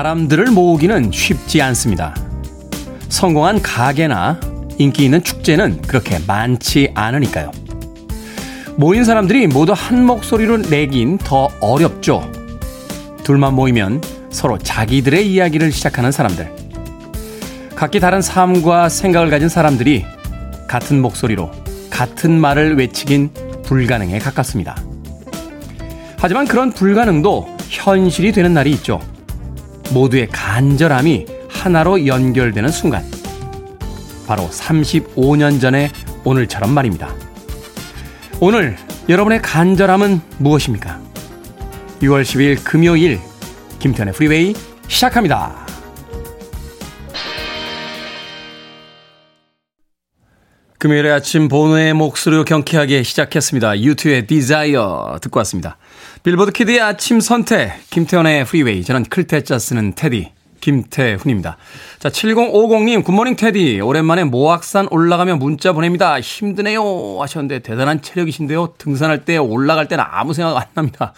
[0.00, 2.16] 사람들을 모으기는 쉽지 않습니다.
[3.10, 4.40] 성공한 가게나
[4.78, 7.50] 인기 있는 축제는 그렇게 많지 않으니까요.
[8.76, 12.32] 모인 사람들이 모두 한 목소리로 내긴 더 어렵죠.
[13.24, 14.00] 둘만 모이면
[14.30, 16.50] 서로 자기들의 이야기를 시작하는 사람들.
[17.76, 20.06] 각기 다른 삶과 생각을 가진 사람들이
[20.66, 21.50] 같은 목소리로
[21.90, 23.32] 같은 말을 외치긴
[23.64, 24.76] 불가능에 가깝습니다.
[26.16, 28.98] 하지만 그런 불가능도 현실이 되는 날이 있죠.
[29.90, 33.04] 모두의 간절함이 하나로 연결되는 순간.
[34.26, 35.90] 바로 35년 전의
[36.24, 37.12] 오늘처럼 말입니다.
[38.40, 38.76] 오늘
[39.08, 41.00] 여러분의 간절함은 무엇입니까?
[42.00, 43.20] 6월 10일 금요일
[43.80, 44.54] 김태훈의 프리웨이
[44.88, 45.69] 시작합니다.
[50.80, 53.82] 금요일의 아침 보노의 목소리로 경쾌하게 시작했습니다.
[53.82, 55.76] U2의 Desire 듣고 왔습니다.
[56.22, 61.58] 빌보드 키드의 아침 선택 김태훈의 프리웨이 저는 클 태 자 쓰는 테디 김태훈입니다.
[61.98, 66.18] 자 7050님 굿모닝 테디 오랜만에 모악산 올라가며 문자 보냅니다.
[66.18, 68.76] 힘드네요 하셨는데 대단한 체력이신데요.
[68.78, 71.12] 등산할 때 올라갈 때는 아무 생각 안 납니다.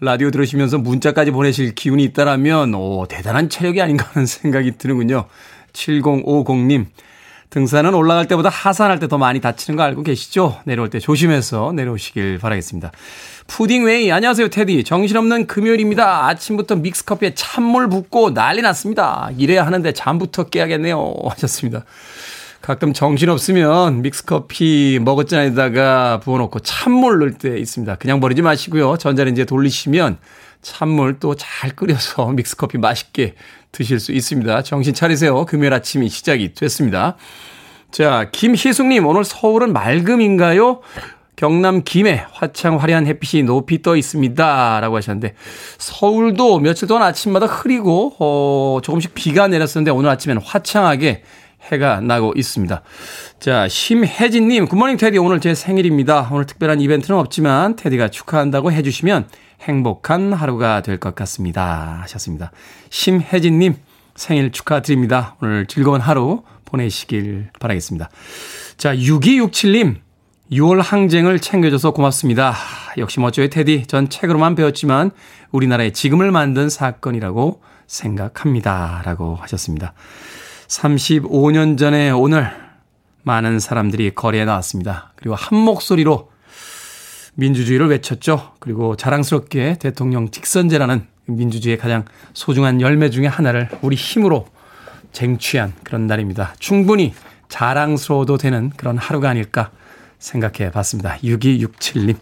[0.00, 5.24] 라디오 들으시면서 문자까지 보내실 기운이 있다라면 오 대단한 체력이 아닌가 하는 생각이 드는군요.
[5.72, 6.88] 7050님
[7.50, 10.60] 등산은 올라갈 때보다 하산할 때 더 많이 다치는 거 알고 계시죠?
[10.64, 12.92] 내려올 때 조심해서 내려오시길 바라겠습니다.
[13.46, 14.84] 푸딩웨이, 안녕하세요, 테디.
[14.84, 16.26] 정신없는 금요일입니다.
[16.26, 19.30] 아침부터 믹스커피에 찬물 붓고 난리 났습니다.
[19.38, 21.14] 이래야 하는데 잠부터 깨야겠네요.
[21.30, 21.84] 하셨습니다.
[22.60, 27.94] 가끔 정신없으면 믹스커피 머그잔에다가 부어놓고 찬물 넣을 때 있습니다.
[27.94, 28.98] 그냥 버리지 마시고요.
[28.98, 30.18] 전자레인지에 돌리시면
[30.68, 33.34] 찬물 또 잘 끓여서 믹스커피 맛있게
[33.72, 34.62] 드실 수 있습니다.
[34.62, 35.44] 정신 차리세요.
[35.46, 37.16] 금요일 아침이 시작이 됐습니다.
[37.90, 40.80] 자, 김희숙님, 오늘 서울은 맑음인가요?
[41.36, 44.80] 경남 김해 화창 화려한 햇빛이 높이 떠 있습니다.
[44.80, 45.34] 라고 하셨는데,
[45.78, 51.22] 서울도 며칠 동안 아침마다 흐리고, 어, 조금씩 비가 내렸었는데, 오늘 아침에는 화창하게
[51.70, 52.82] 해가 나고 있습니다.
[53.40, 55.18] 자, 심혜진님, 굿모닝 테디.
[55.18, 56.28] 오늘 제 생일입니다.
[56.32, 59.28] 오늘 특별한 이벤트는 없지만, 테디가 축하한다고 해주시면
[59.60, 62.00] 행복한 하루가 될 것 같습니다.
[62.02, 62.52] 하셨습니다.
[62.90, 63.76] 심혜진님,
[64.14, 65.36] 생일 축하드립니다.
[65.40, 68.10] 오늘 즐거운 하루 보내시길 바라겠습니다.
[68.76, 69.96] 자, 6267님,
[70.52, 72.54] 6월 항쟁을 챙겨줘서 고맙습니다.
[72.96, 73.86] 역시 멋져요, 테디.
[73.86, 75.10] 전 책으로만 배웠지만
[75.50, 79.02] 우리나라의 지금을 만든 사건이라고 생각합니다.
[79.04, 79.92] 라고 하셨습니다.
[80.68, 82.50] 35년 전에 오늘
[83.22, 85.12] 많은 사람들이 거리에 나왔습니다.
[85.16, 86.30] 그리고 한 목소리로
[87.38, 88.52] 민주주의를 외쳤죠.
[88.58, 92.04] 그리고 자랑스럽게 대통령 직선제라는 민주주의의 가장
[92.34, 94.46] 소중한 열매 중의 하나를 우리 힘으로
[95.12, 96.54] 쟁취한 그런 날입니다.
[96.58, 97.14] 충분히
[97.48, 99.70] 자랑스러워도 되는 그런 하루가 아닐까
[100.18, 101.16] 생각해 봤습니다.
[101.22, 102.16] 6267님.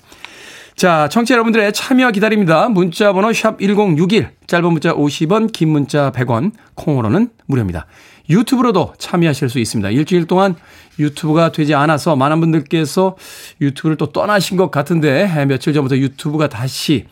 [0.77, 2.69] 자, 청취자 여러분들의 참여 기다립니다.
[2.69, 7.87] 문자 번호 샵 1061, 짧은 문자 50원, 긴 문자 100원, 콩으로는 무료입니다.
[8.29, 9.91] 유튜브로도 참여하실 수 있습니다.
[9.91, 10.57] 일주일 동안
[10.99, 13.17] 유튜브가 되지 않아서 많은 분들께서
[13.61, 17.07] 유튜브를 또 떠나신 것 같은데 며칠 전부터 유튜브가 다시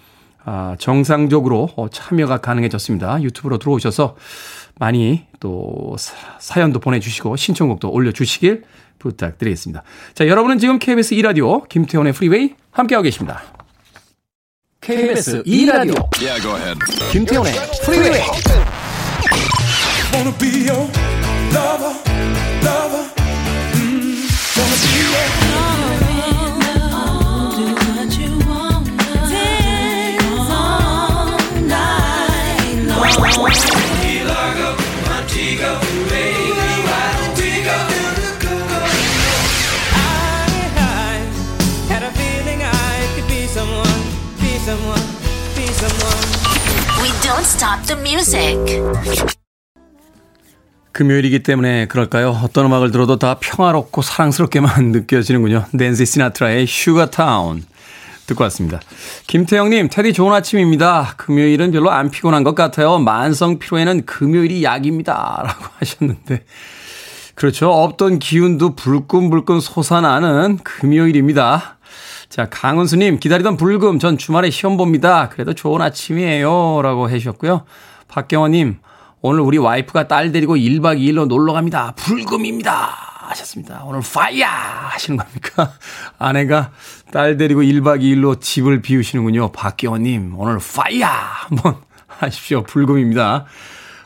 [0.46, 3.22] 아, 정상적으로 참여가 가능해졌습니다.
[3.22, 4.16] 유튜브로 들어오셔서
[4.78, 5.96] 많이 또
[6.38, 8.64] 사연도 보내주시고 신청곡도 올려주시길
[8.98, 9.82] 부탁드리겠습니다.
[10.14, 13.42] 자, 여러분은 지금 KBS 2라디오 김태훈의 프리웨이 함께하고 계십니다.
[14.80, 16.78] KBS 2라디오 yeah,
[17.10, 17.52] 김태훈의
[17.84, 18.20] 프리웨이
[20.14, 20.86] wanna be your
[21.56, 21.94] lover,
[22.66, 23.04] lover.
[23.74, 24.22] Mm,
[24.56, 26.02] wanna be your lover.
[26.94, 27.50] All
[31.74, 33.14] night long.
[39.92, 40.08] I
[41.88, 44.02] had a feeling I could be someone,
[44.40, 45.06] be someone,
[45.56, 46.22] be someone.
[47.02, 49.43] We don't stop the music.
[50.94, 52.30] 금요일이기 때문에 그럴까요?
[52.44, 55.64] 어떤 음악을 들어도 다 평화롭고 사랑스럽게만 느껴지는군요.
[55.72, 57.64] 낸시 시나트라의 슈가타운
[58.26, 58.80] 듣고 왔습니다.
[59.26, 61.14] 김태영님, 테디 좋은 아침입니다.
[61.16, 63.00] 금요일은 별로 안 피곤한 것 같아요.
[63.00, 65.42] 만성 피로에는 금요일이 약입니다.
[65.44, 66.44] 라고 하셨는데.
[67.34, 67.72] 그렇죠.
[67.72, 71.78] 없던 기운도 불끈불끈 솟아나는 금요일입니다.
[72.28, 75.28] 자, 강은수님, 기다리던 불금, 전 주말에 시험 봅니다.
[75.28, 76.82] 그래도 좋은 아침이에요.
[76.82, 77.64] 라고 해주셨고요.
[78.06, 78.78] 박경원님,
[79.26, 81.94] 오늘 우리 와이프가 딸 데리고 1박 2일로 놀러 갑니다.
[81.96, 82.94] 불금입니다.
[83.30, 83.82] 하셨습니다.
[83.86, 84.46] 오늘 파이야!
[84.90, 85.72] 하시는 겁니까?
[86.18, 86.72] 아내가
[87.10, 89.50] 딸 데리고 1박 2일로 집을 비우시는군요.
[89.52, 91.08] 박기원님, 오늘 파이야!
[91.08, 91.76] 한번
[92.06, 92.64] 하십시오.
[92.64, 93.46] 불금입니다.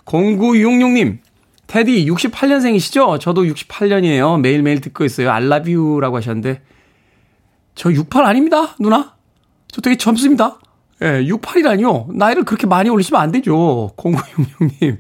[0.05, 1.19] 0966님,
[1.67, 3.19] 테디 68년생이시죠?
[3.19, 4.39] 저도 68년이에요.
[4.41, 5.33] 매일매일 듣고 있어요.
[5.33, 6.63] 알라뷰라고 하셨는데,
[7.75, 9.17] 저 68 아닙니다, 누나?
[9.73, 10.61] 저 되게 젊습니다.
[11.03, 12.15] 예, 68이라니요.
[12.15, 13.93] 나이를 그렇게 많이 올리시면 안 되죠.
[13.97, 14.99] 0966님.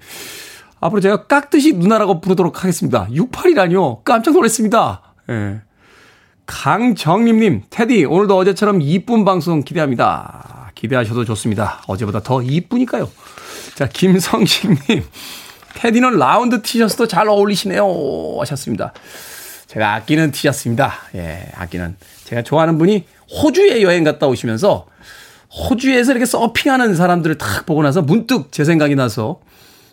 [0.80, 3.08] 앞으로 제가 깍듯이 누나라고 부르도록 하겠습니다.
[3.10, 4.04] 68이라니요.
[4.04, 5.14] 깜짝 놀랐습니다.
[5.30, 5.60] 예.
[6.46, 10.70] 강정림님, 테디, 오늘도 어제처럼 이쁜 방송 기대합니다.
[10.74, 11.82] 기대하셔도 좋습니다.
[11.86, 13.10] 어제보다 더 이쁘니까요.
[13.74, 15.04] 자, 김성식님,
[15.74, 18.36] 테디는 라운드 티셔츠도 잘 어울리시네요.
[18.40, 18.94] 하셨습니다.
[19.66, 20.94] 제가 아끼는 티셔츠입니다.
[21.16, 21.96] 예, 아끼는.
[22.24, 23.04] 제가 좋아하는 분이
[23.42, 24.86] 호주에 여행 갔다 오시면서
[25.50, 29.40] 호주에서 이렇게 서핑하는 사람들을 탁 보고 나서 문득 제 생각이 나서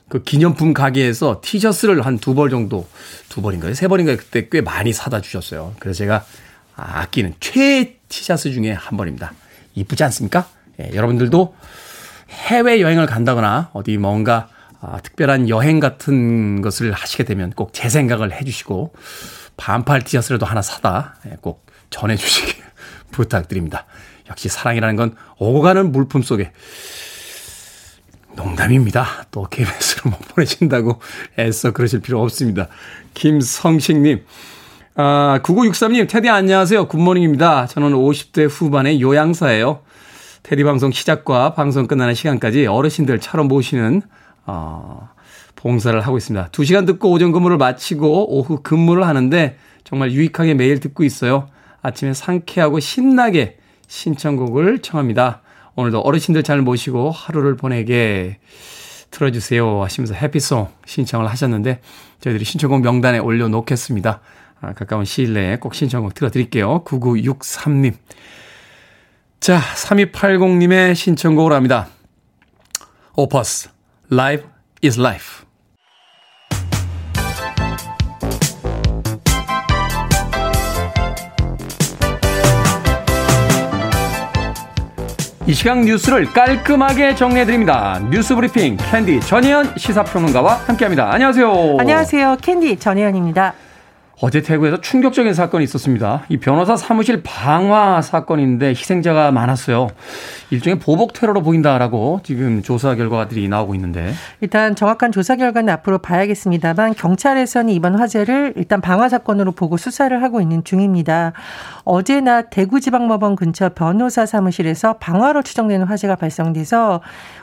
[0.10, 2.88] 그 기념품 가게에서 티셔츠를 한 두 벌 정도,
[3.30, 3.74] 두 벌인가요?
[3.74, 4.18] 세 벌인가요?
[4.18, 5.74] 그때 꽤 많이 사다 주셨어요.
[5.80, 6.25] 그래서 제가
[6.75, 9.34] 아끼는 최애 티셔츠 중에 한 벌입니다.
[9.75, 10.48] 이쁘지 않습니까?
[10.80, 11.56] 예, 여러분들도
[12.30, 14.50] 해외 여행을 간다거나 어디 뭔가
[14.81, 18.94] 아, 특별한 여행 같은 것을 하시게 되면 꼭 제 생각을 해주시고
[19.58, 22.56] 반팔 티셔츠라도 하나 사다 예, 꼭 전해주시길
[23.12, 23.86] 부탁드립니다.
[24.30, 26.51] 역시 사랑이라는 건 오고 가는 물품 속에
[28.36, 29.25] 농담입니다.
[29.31, 31.00] 또 KBS로 못 보내신다고
[31.39, 32.68] 애써 그러실 필요 없습니다.
[33.13, 34.24] 김성식님.
[34.98, 36.88] 아, 9963님, 테디 안녕하세요.
[36.88, 37.68] Good morning입니다.
[37.68, 39.81] 저는 50대 후반의 요양사예요.
[40.44, 44.01] 테디 방송 시작과 방송 끝나는 시간까지 어르신들 차로 모시는,
[44.45, 45.10] 어,
[45.56, 46.50] 봉사를 하고 있습니다.
[46.50, 51.50] 2시간 듣고 오전 근무를 마치고 오후 근무를 하는데 정말 유익하게 매일 듣고 있어요.
[51.81, 53.57] 아침에 상쾌하고 신나게
[53.88, 55.42] 신청곡을 청합니다.
[55.76, 58.40] 오늘도 어르신들 잘 모시고 하루를 보내게
[59.12, 61.82] 틀어주세요 하시면서 해피송 신청을 하셨는데
[62.22, 64.22] 저희들이 신청곡 명단에 올려놓겠습니다.
[64.62, 66.84] 아, 가까운 시일 내에 꼭 신청곡 틀어드릴게요.
[66.86, 67.94] 9963님.
[69.40, 71.88] 자, 3280님의 신청곡으로 합니다.
[73.16, 73.70] 오퍼스,
[74.12, 74.48] Life
[74.84, 75.45] is Life.
[85.48, 88.00] 이 시각 뉴스를 깔끔하게 정리해드립니다.
[88.10, 91.14] 뉴스 브리핑 캔디 전예현 시사평론가와 함께합니다.
[91.14, 91.78] 안녕하세요.
[91.80, 92.38] 안녕하세요.
[92.42, 93.54] 캔디 전예현입니다.
[94.22, 96.24] 어제 대구에서 충격적인 사건이 있었습니다.
[96.30, 99.88] 이 변호사 사무실 방화 사건인데 희생자가 많았어요.
[100.52, 106.94] 일종의 보복 테러로 보인다라고 지금 조사 결과들이 나오고 있는데 일단 정확한 조사 결과는 앞으로 봐야겠습니다만
[106.94, 111.34] 경찰에서는 이번 화재를 일단 방화 사건으로 보고 수사를 하고 있는 중입니다.
[111.84, 117.02] 어제 낮 대구지방법원 근처 변호사 사무실에서 방화로 추정되는 화재가 발생돼서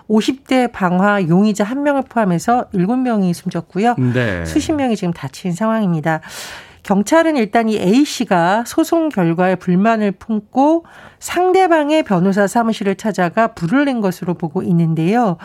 [0.08, 3.96] 50대 방화 용의자 한 명을 포함해서 7명이 숨졌고요.
[4.14, 4.44] 네.
[4.44, 6.20] 수십 명이 지금 다친 상황입니다.
[6.82, 10.84] 경찰은 일단 이 A 씨가 소송 결과에 불만을 품고
[11.20, 15.36] 상대방의 변호사 사무실을 찾아가 불을 낸 것으로 보고 있는데요.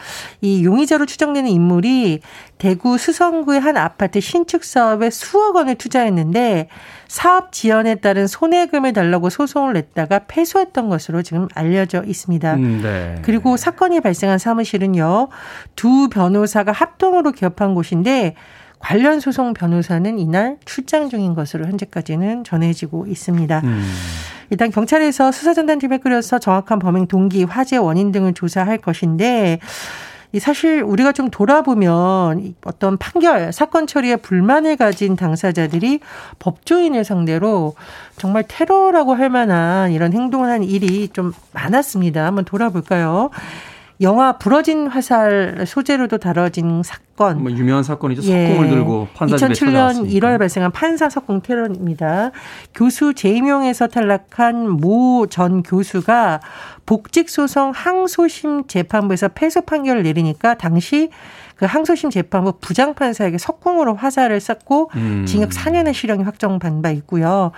[0.41, 2.21] 이 용의자로 추정되는 인물이
[2.57, 6.69] 대구 수성구의 한 아파트 신축 사업에 수억 원을 투자했는데
[7.07, 12.56] 사업 지연에 따른 손해금을 달라고 소송을 냈다가 패소했던 것으로 지금 알려져 있습니다.
[12.56, 13.15] 음, 네.
[13.21, 15.27] 그리고 사건이 발생한 사무실은요.
[15.75, 18.33] 두 변호사가 합동으로 개업한 곳인데
[18.79, 23.61] 관련 소송 변호사는 이날 출장 중인 것으로 현재까지는 전해지고 있습니다.
[23.63, 23.83] 음.
[24.49, 29.59] 일단 경찰에서 수사전단팀을 꾸려서 정확한 범행 동기, 화재 원인 등을 조사할 것인데
[30.39, 36.01] 사실 우리가 좀 돌아보면 어떤 판결, 사건 처리에 불만을 가진 당사자들이
[36.39, 37.75] 법조인을 상대로
[38.17, 42.25] 정말 테러라고 할 만한 이런 행동을 한 일이 좀 많았습니다.
[42.25, 43.29] 한번 돌아볼까요?
[44.01, 47.42] 영화 부러진 화살 소재로도 다뤄진 사건.
[47.42, 48.21] 뭐 유명한 사건이죠.
[48.21, 48.69] 석공을 예.
[48.69, 52.31] 들고 판사 집에 2007년 1월 발생한 판사 석공 테러입니다.
[52.75, 56.39] 교수 재임용에서 탈락한 모 전 교수가
[56.85, 61.09] 복직 소송 항소심 재판부에서 패소 판결을 내리니까 당시
[61.56, 65.25] 그 항소심 재판부 부장 판사에게 석궁으로 화살을 쐈고 음.
[65.25, 67.51] 징역 4년의 실형이 확정받은 바 있고요.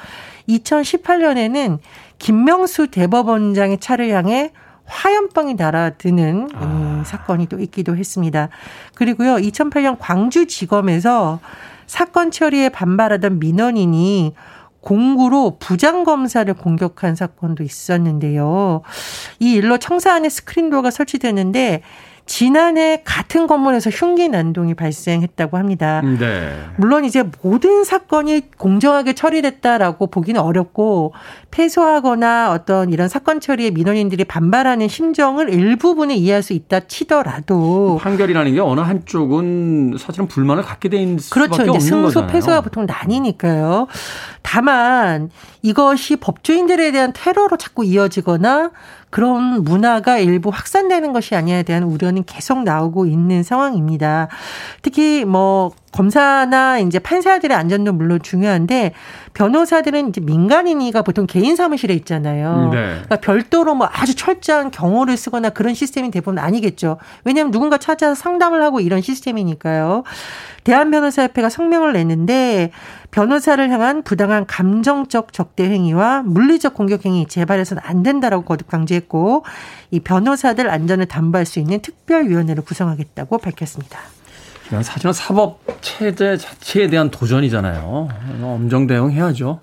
[0.47, 1.79] 2018년에는
[2.17, 4.51] 김명수 대법원장의 차를 향해
[4.89, 6.63] 화염병이 날아드는 아.
[6.63, 8.49] 음, 사건이 또 있기도 했습니다.
[8.95, 11.39] 그리고요, 2008년 광주지검에서
[11.87, 14.33] 사건 처리에 반발하던 민원인이
[14.81, 18.81] 공구로 부장검사를 공격한 사건도 있었는데요.
[19.39, 21.81] 이 일로 청사 안에 스크린도어가 설치됐는데
[22.29, 26.01] 지난해 같은 건물에서 흉기 난동이 발생했다고 합니다.
[26.01, 26.53] 네.
[26.77, 31.13] 물론 이제 모든 사건이 공정하게 처리됐다라고 보기는 어렵고
[31.49, 38.59] 패소하거나 어떤 이런 사건 처리에 민원인들이 반발하는 심정을 일부분에 이해할 수 있다 치더라도 판결이라는 게
[38.59, 41.53] 어느 한쪽은 사실은 불만을 갖게 돼 있는 그렇죠.
[41.53, 42.31] 수밖에 없는 승소 거잖아요.
[42.31, 43.87] 패소가 보통 나뉘니까요.
[44.43, 45.31] 다만
[45.63, 48.69] 이것이 법조인들에 대한 테러로 자꾸 이어지거나
[49.09, 54.27] 그런 문화가 일부 확산되는 것이 아니냐에 대한 우려는 계속 나오고 있는 상황입니다.
[54.81, 58.93] 특히 뭐 검사나 이제 판사들의 안전도 물론 중요한데
[59.33, 62.69] 변호사들은 이제 민간인이가 보통 개인 사무실에 있잖아요.
[62.71, 62.77] 네.
[62.87, 66.97] 그러니까 별도로 뭐 아주 철저한 경호를 쓰거나 그런 시스템이 대부분 아니겠죠.
[67.23, 70.03] 왜냐하면 누군가 찾아서 상담을 하고 이런 시스템이니까요.
[70.63, 72.71] 대한변호사협회가 성명을 냈는데
[73.11, 79.45] 변호사를 향한 부당한 감정적 적대 행위와 물리적 공격 행위 재발해서는 안 된다라고 거듭 강조했고
[79.91, 83.99] 이 변호사들 안전을 담보할 수 있는 특별위원회를 구성하겠다고 밝혔습니다.
[84.69, 88.09] 사실은 사법 체제 자체에 대한 도전이잖아요.
[88.43, 89.59] 엄정 대응해야죠.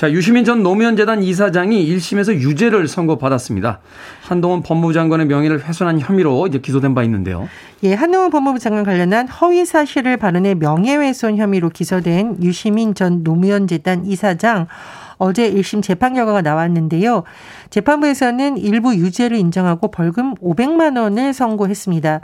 [0.00, 3.80] 자, 유시민 전 노무현재단 이사장이 1심에서 유죄를 선고받았습니다.
[4.22, 7.48] 한동훈 법무부 장관의 명예를 훼손한 혐의로 이제 기소된 바 있는데요.
[7.82, 14.68] 예, 한동훈 법무부 장관 관련한 허위 사실을 발언해 명예훼손 혐의로 기소된 유시민 전 노무현재단 이사장
[15.18, 17.24] 어제 1심 재판 결과가 나왔는데요.
[17.68, 22.20] 재판부에서는 일부 유죄를 인정하고 벌금 500만 원을 선고했습니다.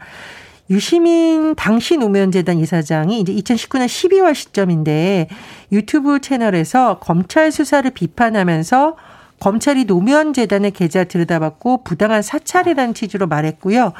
[0.68, 5.28] 유시민 당시 노무현재단 이사장이 이제 2019년 12월 시점인데
[5.70, 8.96] 유튜브 채널에서 검찰 수사를 비판하면서
[9.38, 13.92] 검찰이 노무현 재단의 계좌 들여다봤고 부당한 사찰이라는 취지로 말했고요.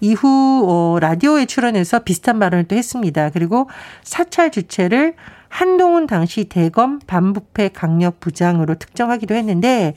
[0.00, 3.30] 이후 어, 라디오에 출연해서 비슷한 발언을 또 했습니다.
[3.30, 3.70] 그리고
[4.02, 5.14] 사찰 주체를
[5.50, 9.94] 한동훈 당시 대검 반부패 강력 부장으로 특정하기도 했는데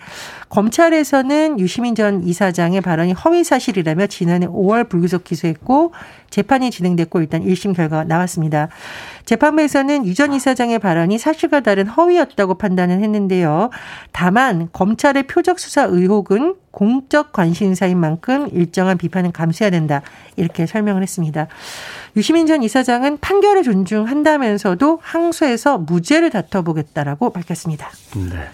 [0.50, 5.94] 검찰에서는 유시민 전 이사장의 발언이 허위 사실이라며 지난해 5월 불구속 기소했고
[6.32, 8.70] 재판이 진행됐고 일단 1심 결과가 나왔습니다.
[9.26, 13.70] 재판부에서는 유 전 이사장의 발언이 사실과 다른 허위였다고 판단을 했는데요.
[14.12, 20.02] 다만 검찰의 표적 수사 의혹은 공적 관심사인 만큼 일정한 비판은 감수해야 된다.
[20.36, 21.48] 이렇게 설명을 했습니다.
[22.16, 27.90] 유시민 전 이사장은 판결을 존중한다면서도 항소해서 무죄를 다퉈보겠다라고 밝혔습니다.
[28.16, 28.50] 네.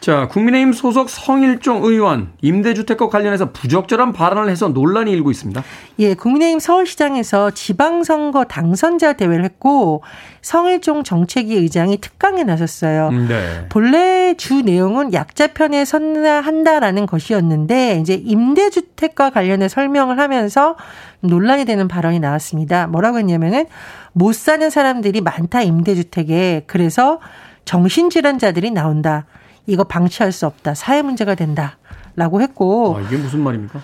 [0.00, 5.62] 자, 국민의힘 소속 성일종 의원 임대주택과 관련해서 부적절한 발언을 해서 논란이 일고 있습니다.
[5.98, 10.02] 예, 국민의힘 서울시장에서 지방선거 당선자 대회를 했고
[10.40, 13.08] 성일종 정책위 의장이 특강에 나섰어요.
[13.08, 13.66] 음, 네.
[13.68, 20.76] 본래 주 내용은 약자 편에 선나 한다라는 것이었는데 이제 임대주택과 관련해 설명을 하면서
[21.20, 22.86] 논란이 되는 발언이 나왔습니다.
[22.86, 23.66] 뭐라고 했냐면은
[24.12, 27.18] 못 사는 사람들이 많다 임대주택에 그래서
[27.64, 29.26] 정신질환자들이 나온다.
[29.68, 30.74] 이거 방치할 수 없다.
[30.74, 31.76] 사회 문제가 된다.
[32.16, 32.96] 라고 했고.
[32.98, 33.80] 아, 이게 무슨 말입니까?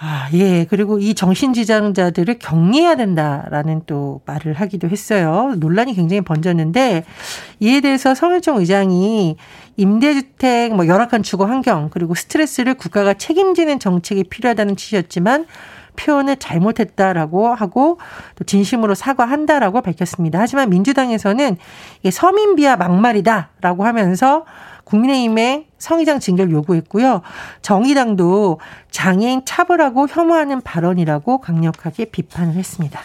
[0.00, 0.64] 아, 예.
[0.64, 5.54] 그리고 이 정신지장자들을 격리해야 된다라는 또 말을 하기도 했어요.
[5.58, 7.04] 논란이 굉장히 번졌는데
[7.60, 9.36] 이에 대해서 성일종 의장이
[9.76, 15.46] 임대주택, 뭐 열악한 주거 환경, 그리고 스트레스를 국가가 책임지는 정책이 필요하다는 취지였지만
[15.96, 17.98] 표현을 잘못했다라고 하고
[18.36, 20.38] 또 진심으로 사과한다라고 밝혔습니다.
[20.38, 21.56] 하지만 민주당에서는
[22.00, 24.46] 이게 서민 비하 막말이다라고 하면서
[24.88, 27.20] 국민의힘의 성의장 징계를 요구했고요.
[27.62, 33.00] 정의당도 장애인 차별하고 혐오하는 발언이라고 강력하게 비판을 했습니다.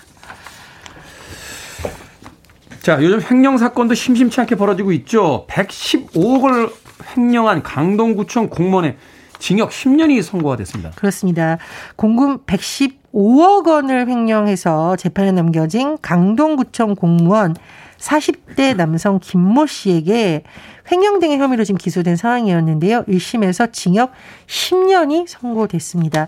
[2.81, 5.45] 자, 요즘 횡령 사건도 심심치 않게 벌어지고 있죠.
[5.49, 6.71] 115억을
[7.15, 8.97] 횡령한 강동구청 공무원의
[9.39, 10.91] 징역 10년이 선고가 됐습니다.
[10.95, 11.57] 그렇습니다.
[11.95, 17.55] 공금 115억 원을 횡령해서 재판에 넘겨진 강동구청 공무원
[18.03, 20.43] 40대 남성 김모 씨에게
[20.91, 23.05] 횡령 등의 혐의로 지금 기소된 상황이었는데요.
[23.05, 24.11] 1심에서 징역
[24.47, 26.27] 10년이 선고됐습니다.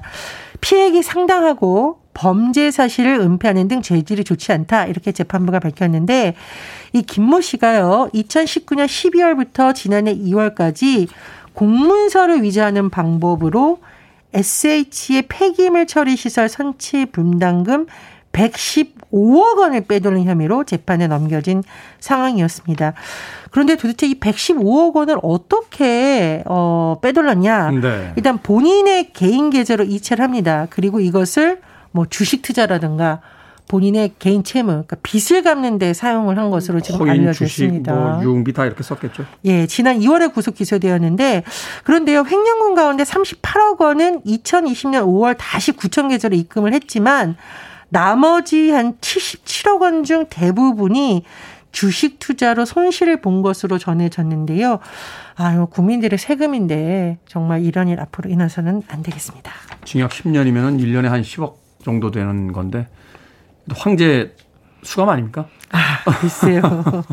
[0.61, 4.85] 피해액이 상당하고 범죄 사실을 은폐하는 등 죄질이 좋지 않다.
[4.85, 6.35] 이렇게 재판부가 밝혔는데
[6.93, 8.09] 이 김모 씨가요.
[8.13, 11.09] 2019년 12월부터 지난해 2월까지
[11.53, 13.79] 공문서를 위조하는 방법으로
[14.33, 17.87] SH의 폐기물 처리 시설 선치 분담금
[18.35, 21.63] 115억 원을 빼돌린 혐의로 재판에 넘겨진
[21.99, 22.93] 상황이었습니다.
[23.51, 27.71] 그런데 도대체 이 115억 원을 어떻게 어 빼돌렸냐?
[27.71, 28.13] 네.
[28.17, 30.67] 일단 본인의 개인 계좌로 이체를 합니다.
[30.69, 31.61] 그리고 이것을
[31.91, 33.21] 뭐 주식 투자라든가
[33.67, 37.93] 본인의 개인 채무, 그러니까 빚을 갚는 데 사용을 한 것으로 지금 알려졌습니다.
[37.93, 39.25] 뭐 유흥비 다 이렇게 썼겠죠.
[39.45, 41.43] 예, 지난 2월에 구속 기소되었는데
[41.83, 47.37] 그런데요, 횡령금 가운데 38억 원은 2020년 5월 다시 구청 계좌로 입금을 했지만
[47.89, 51.23] 나머지 한 77억 원 중 대부분이
[51.71, 54.79] 주식 투자로 손실을 본 것으로 전해졌는데요.
[55.35, 59.51] 아유, 국민들의 세금인데 정말 이런 일 앞으로 인해서는 안 되겠습니다.
[59.83, 62.87] 징역 10년이면 1년에 한 10억 정도 되는 건데
[63.75, 64.33] 황제
[64.83, 65.47] 수감 아닙니까?
[65.71, 66.61] 아, 글쎄요.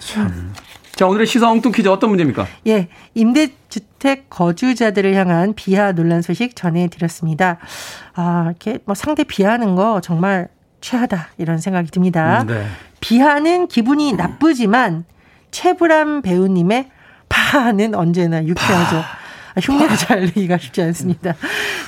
[0.00, 0.52] 참.
[0.94, 2.46] 자, 오늘의 시사 엉뚱 퀴즈 어떤 문제입니까?
[2.68, 2.88] 예.
[3.14, 7.58] 임대주택 거주자들을 향한 비하 논란 소식 전해드렸습니다.
[8.14, 10.48] 아, 이렇게 뭐 상대 비하하는 거 정말
[10.80, 12.42] 최하다 이런 생각이 듭니다.
[12.42, 12.66] 음, 네.
[13.00, 15.04] 비하는 기분이 나쁘지만
[15.50, 16.90] 최불암 배우님의
[17.28, 18.96] 파는 언제나 유쾌하죠.
[18.98, 21.34] 아, 흉내를 잘 내기가 쉽지 않습니다.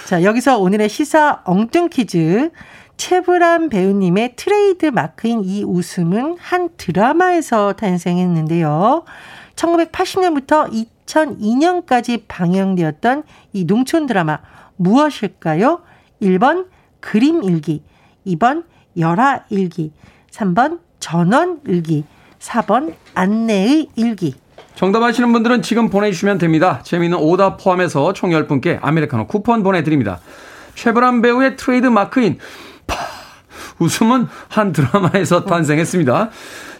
[0.06, 2.50] 자, 여기서 오늘의 시사 엉뚱 퀴즈.
[2.96, 9.04] 최불암 배우님의 트레이드 마크인 이 웃음은 한 드라마에서 탄생했는데요.
[9.54, 13.22] 1980년부터 2002년까지 방영되었던
[13.52, 14.38] 이 농촌 드라마
[14.76, 15.80] 무엇일까요?
[16.22, 16.66] 1번
[17.00, 17.82] 그림 일기,
[18.26, 18.64] 2번
[18.98, 19.92] 열하일기,
[20.30, 22.04] 3번 전원 일기,
[22.38, 24.34] 4번 안네의 일기.
[24.74, 26.80] 정답 아시는 분들은 지금 보내주시면 됩니다.
[26.82, 30.20] 재미있는 오답 포함해서 총 10분께 아메리카노 쿠폰 보내드립니다.
[30.74, 32.44] 최불암 배우의 트레이드 마크인 파,
[33.78, 36.30] 웃음은 한 드라마에서 탄생했습니다.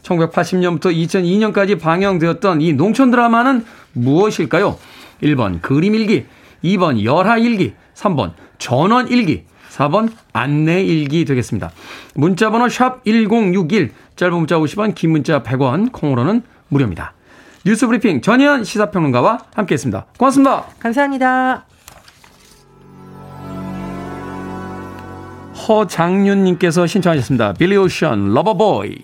[0.02, 4.78] 1980년부터 2002년까지 방영되었던 이 농촌 드라마는 무엇일까요?
[5.22, 6.26] 1번 그림일기,
[6.64, 11.70] 2번 열하일기, 3번 전원일기, 4번 안네 일기 되겠습니다.
[12.14, 17.12] 문자번호 샵 1061, 짧은 문자 50원, 긴 문자 100원, 콩으로는 무료입니다.
[17.64, 20.06] 뉴스 브리핑 전예현 시사평론가와 함께했습니다.
[20.18, 20.66] 고맙습니다.
[20.78, 21.75] 감사합니다.
[25.68, 27.54] 허장윤님께서 신청하셨습니다.
[27.54, 28.96] 빌리 오션 러버보이.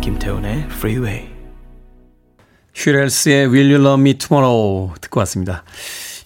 [0.00, 1.28] 김태훈의 프리웨이
[2.74, 5.64] 슈렐스의 Will You Love Me Tomorrow 듣고 왔습니다.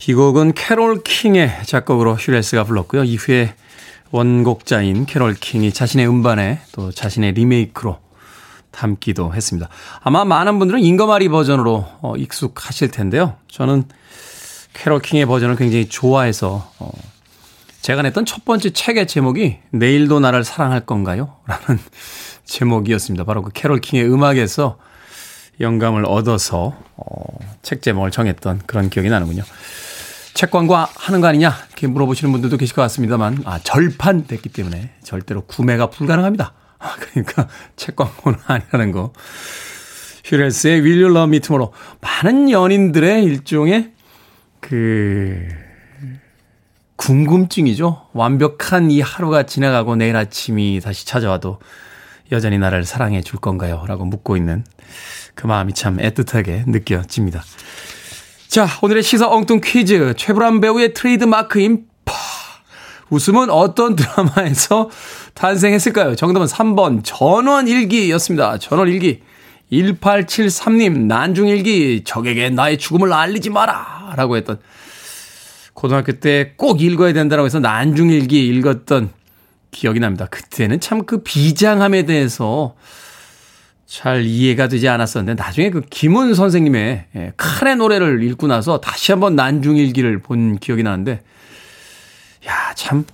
[0.08, 3.02] 이 곡은 캐롤 킹의 작곡으로 슈렐스가 불렀고요.
[3.02, 3.54] 이후에
[4.16, 7.98] 원곡자인 캐롤 킹이 자신의 음반에 또 자신의 리메이크로
[8.70, 9.68] 담기도 했습니다.
[10.00, 13.36] 아마 많은 분들은 잉거마리 버전으로 어, 익숙하실 텐데요.
[13.48, 13.84] 저는
[14.72, 16.90] 캐롤 킹의 버전을 굉장히 좋아해서 어,
[17.82, 21.36] 제가 냈던 첫 번째 책의 제목이 내일도 나를 사랑할 건가요?
[21.46, 21.78] 라는
[22.46, 23.24] 제목이었습니다.
[23.24, 24.78] 바로 그 캐롤 킹의 음악에서
[25.60, 29.42] 영감을 얻어서 어, 책 제목을 정했던 그런 기억이 나는군요.
[30.36, 35.46] 책 광고하는 거 아니냐 이렇게 물어보시는 분들도 계실 것 같습니다만 아 절판 됐기 때문에 절대로
[35.46, 36.52] 구매가 불가능합니다.
[36.78, 39.14] 아, 그러니까 책 광고는 아니라는 거.
[40.24, 41.72] 슈레스의 Will You Love Me Tomorrow
[42.02, 43.92] 많은 연인들의 일종의
[44.60, 45.48] 그
[46.96, 48.08] 궁금증이죠.
[48.12, 51.60] 완벽한 이 하루가 지나가고 내일 아침이 다시 찾아와도
[52.30, 53.84] 여전히 나를 사랑해 줄 건가요?
[53.86, 54.64] 라고 묻고 있는
[55.34, 57.42] 그 마음이 참 애틋하게 느껴집니다.
[58.56, 60.14] 자, 오늘의 시사 엉뚱 퀴즈.
[60.16, 62.14] 최불암 배우의 트레이드 마크인 파.
[63.10, 64.88] 웃음은 어떤 드라마에서
[65.34, 66.16] 탄생했을까요?
[66.16, 68.56] 정답은 3번 전원일기였습니다.
[68.56, 69.20] 전원일기.
[69.70, 74.14] 1873님, 난중일기, 적에게 나의 죽음을 알리지 마라.
[74.16, 74.58] 라고 했던,
[75.74, 79.10] 고등학교 때 꼭 읽어야 된다고 해서 난중일기 읽었던
[79.70, 80.28] 기억이 납니다.
[80.30, 82.74] 그때는 참 그 비장함에 대해서
[83.86, 89.36] 잘 이해가 되지 않았었는데 나중에 그 김은 선생님의 예, 칼의 노래를 읽고 나서 다시 한번
[89.36, 91.22] 난중일기를 본 기억이 나는데
[92.48, 93.04] 야, 참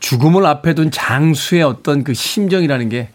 [0.00, 3.10] 죽음을 앞에 둔 장수의 어떤 그 심정이라는 게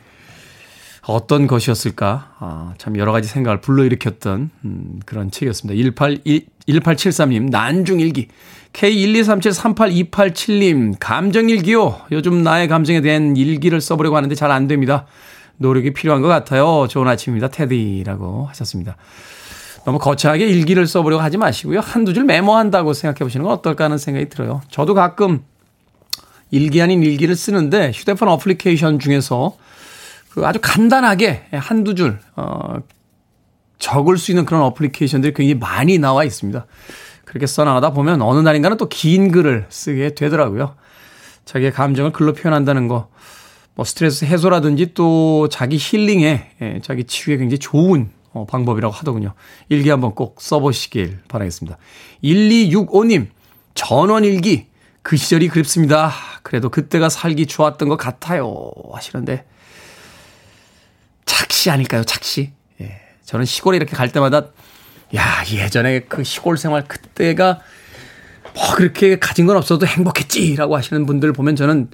[1.05, 2.35] 어떤 것이었을까?
[2.39, 5.77] 아, 참 여러 가지 생각을 불러일으켰던 음, 그런 책이었습니다.
[5.77, 6.19] 18,
[6.67, 8.29] 1873님, 난중일기.
[8.71, 12.03] K123738287님, 감정일기요.
[12.11, 15.05] 요즘 나의 감정에 대한 일기를 써보려고 하는데 잘 안 됩니다.
[15.57, 16.87] 노력이 필요한 것 같아요.
[16.89, 17.49] 좋은 아침입니다.
[17.49, 18.97] 테디라고 하셨습니다.
[19.85, 21.79] 너무 거창하게 일기를 써보려고 하지 마시고요.
[21.79, 24.61] 한두 줄 메모한다고 생각해 보시는 건 어떨까 하는 생각이 들어요.
[24.69, 25.43] 저도 가끔
[26.51, 29.57] 일기 아닌 일기를 쓰는데 휴대폰 어플리케이션 중에서
[30.29, 32.77] 그 아주 간단하게 한두 줄, 어,
[33.77, 36.65] 적을 수 있는 그런 어플리케이션들이 굉장히 많이 나와 있습니다.
[37.25, 40.75] 그렇게 써나가다 보면 어느 날인가는 또 긴 글을 쓰게 되더라고요.
[41.45, 43.09] 자기의 감정을 글로 표현한다는 거,
[43.75, 49.33] 뭐 스트레스 해소라든지 또 자기 힐링에, 예, 자기 치유에 굉장히 좋은 어, 방법이라고 하더군요.
[49.69, 51.77] 일기 한번 꼭 써보시길 바라겠습니다.
[52.23, 53.27] 1265님,
[53.75, 54.67] 전원일기.
[55.01, 56.13] 그 시절이 그립습니다.
[56.43, 58.71] 그래도 그때가 살기 좋았던 것 같아요.
[58.93, 59.45] 하시는데,
[61.25, 62.03] 착시 아닐까요?
[62.03, 62.53] 착시.
[62.81, 63.01] 예.
[63.25, 64.47] 저는 시골에 이렇게 갈 때마다,
[65.15, 67.59] 야, 예전에 그 시골 생활 그때가
[68.55, 71.89] 뭐 그렇게 가진 건 없어도 행복했지라고 하시는 분들 보면 저는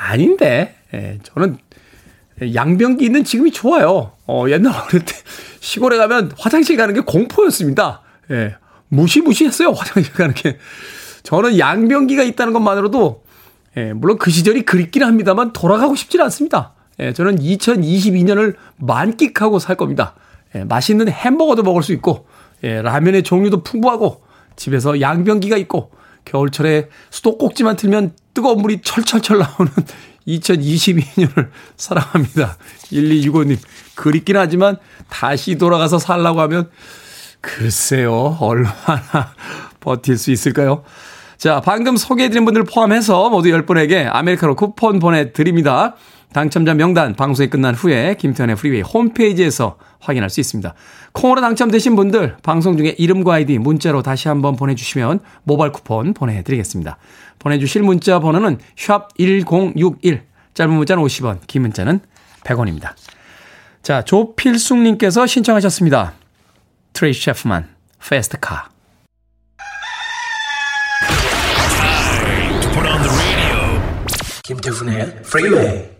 [0.00, 1.58] 아닌데, 예, 저는
[2.54, 4.12] 양변기 있는 지금이 좋아요.
[4.26, 5.14] 어, 옛날 어릴 때
[5.60, 8.00] 시골에 가면 화장실 가는 게 공포였습니다.
[8.30, 8.56] 예,
[8.88, 9.70] 무시무시했어요.
[9.72, 10.56] 화장실 가는 게.
[11.22, 13.24] 저는 양변기가 있다는 것만으로도,
[13.76, 16.72] 예, 물론 그 시절이 그립긴 합니다만 돌아가고 싶지는 않습니다.
[16.98, 20.14] 예, 저는 2022년을 만끽하고 살 겁니다.
[20.54, 22.26] 예, 맛있는 햄버거도 먹을 수 있고,
[22.64, 24.22] 예, 라면의 종류도 풍부하고,
[24.56, 25.90] 집에서 양변기가 있고,
[26.30, 29.72] 겨울철에 수도꼭지만 틀면 뜨거운 물이 철철철 나오는
[30.28, 32.56] 2022년을 사랑합니다.
[32.92, 33.58] 1265님.
[33.96, 34.76] 그립긴 하지만
[35.08, 36.70] 다시 돌아가서 살라고 하면
[37.40, 38.36] 글쎄요.
[38.40, 39.34] 얼마나
[39.80, 40.84] 버틸 수 있을까요?
[41.36, 45.96] 자, 방금 소개해드린 분들 포함해서 모두 10분에게 아메리카노 쿠폰 보내드립니다.
[46.32, 50.74] 당첨자 명단 방송이 끝난 후에 김태훈의 프리웨이 홈페이지에서 확인할 수 있습니다.
[51.12, 56.98] 콩으로 당첨되신 분들 방송 중에 이름과 아이디 문자로 다시 한번 보내주시면 모바일 쿠폰 보내드리겠습니다.
[57.38, 60.22] 보내주실 문자 번호는 샵 1061
[60.54, 62.00] 짧은 문자는 50원 긴 문자는
[62.44, 62.92] 100원입니다.
[63.82, 66.14] 자 조필숙님께서 신청하셨습니다.
[66.92, 67.68] 트레이시 채프먼
[68.08, 68.68] Fast Car
[74.42, 75.99] 김태훈의 프리웨이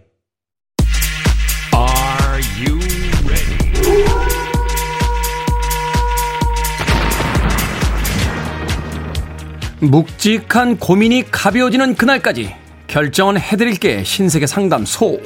[9.81, 12.55] 묵직한 고민이 가벼워지는 그날까지
[12.87, 15.21] 결정은 해드릴게 신세계 상담소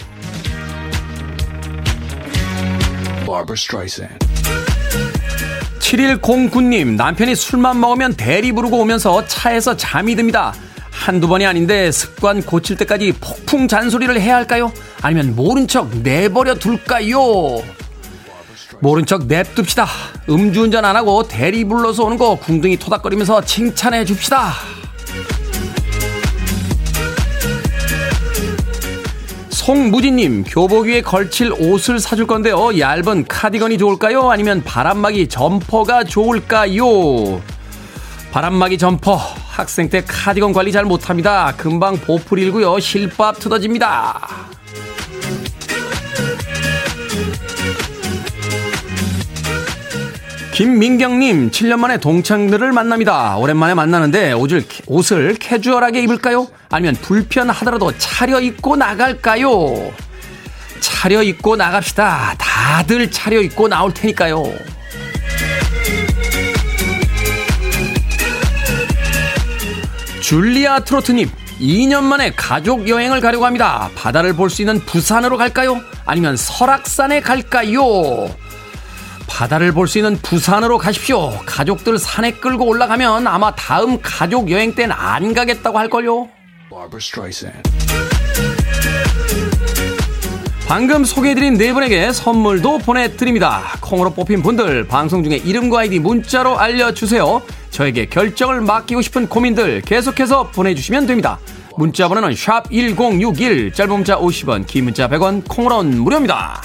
[5.80, 10.54] 7109님 남편이 술만 먹으면 대리 부르고 오면서 차에서 잠이 듭니다
[10.90, 14.72] 한두 번이 아닌데 습관 고칠 때까지 폭풍 잔소리를 해야 할까요?
[15.02, 17.18] 아니면 모른 척 내버려 둘까요?
[18.84, 19.86] 모른 척 냅둡시다.
[20.28, 24.52] 음주운전 안 하고 대리 불러서 오는 거 궁둥이 토닥거리면서 칭찬해 줍시다.
[29.48, 32.78] 송무진님, 교복 위에 걸칠 옷을 사줄 건데요.
[32.78, 34.30] 얇은 카디건이 좋을까요?
[34.30, 37.40] 아니면 바람막이 점퍼가 좋을까요?
[38.32, 39.16] 바람막이 점퍼.
[39.48, 41.54] 학생 때 카디건 관리 잘 못합니다.
[41.56, 42.78] 금방 보풀 일고요.
[42.80, 44.53] 실밥 뜯어집니다.
[50.54, 53.36] 김민경님, 7년 만에 동창들을 만납니다.
[53.38, 56.46] 오랜만에 만나는데 옷을, 옷을 캐주얼하게 입을까요?
[56.70, 59.92] 아니면 불편하더라도 차려입고 나갈까요?
[60.78, 62.36] 차려입고 나갑시다.
[62.38, 64.44] 다들 차려입고 나올 테니까요.
[70.20, 71.28] 줄리아 트로트님,
[71.60, 73.90] 2년 만에 가족 여행을 가려고 합니다.
[73.94, 75.80] 바다를 볼 수 있는 부산으로 갈까요?
[76.06, 78.28] 아니면 설악산에 갈까요?
[79.26, 81.30] 바다를 볼 수 있는 부산으로 가십시오.
[81.44, 86.28] 가족들 산에 끌고 올라가면 아마 다음 가족 여행 땐 안 가겠다고 할걸요.
[90.66, 93.62] 방금 소개해드린 네 분에게 선물도 보내드립니다.
[93.80, 97.42] 콩으로 뽑힌 분들 방송 중에 이름과 아이디 문자로 알려주세요.
[97.70, 101.38] 저에게 결정을 맡기고 싶은 고민들 계속해서 보내주시면 됩니다.
[101.76, 106.62] 문자 번호는 샵 1061 짧은 문자 50원 긴 문자 100원 콩으로는 무료입니다.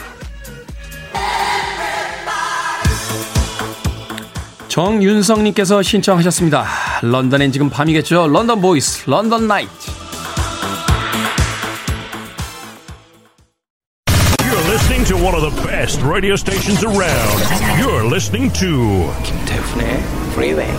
[4.70, 6.66] 정윤성님께서 신청하셨습니다.
[7.02, 8.28] 런던엔 지금 밤이겠죠.
[8.28, 9.70] 런던 보이스, London Nights.
[14.42, 17.42] You're listening to one of the best radio stations around.
[17.82, 20.04] You're listening to 김태훈의
[20.36, 20.70] 프리웨이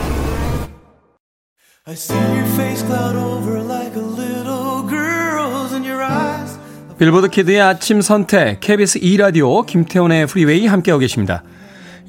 [1.87, 6.57] I see your face cloud over like a little girl's in your eyes.
[6.99, 11.43] 빌보드 키드의 아침 선택, KBS 2 라디오, 김태훈의 프리웨이 함께하고 계십니다.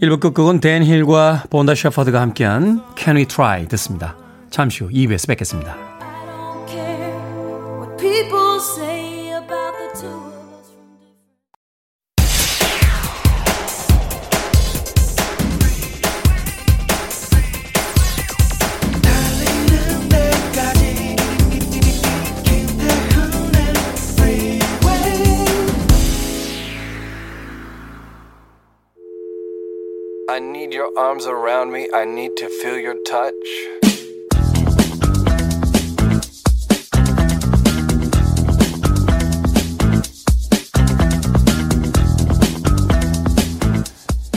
[0.02, 4.16] 1부 끝곡은 댄 힐과 본다 셰퍼드가 함께한 Can We Try 듣습니다.
[4.50, 5.90] 잠시 후 2부에서 뵙겠습니다.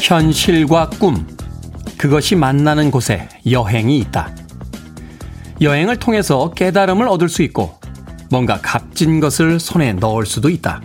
[0.03, 1.29] 현실과 꿈,
[1.97, 4.35] 그것이 만나는 곳에 여행이 있다.
[5.61, 7.79] 여행을 통해서 깨달음을 얻을 수 있고
[8.33, 10.83] 뭔가 값진 것을 손에 넣을 수도 있다.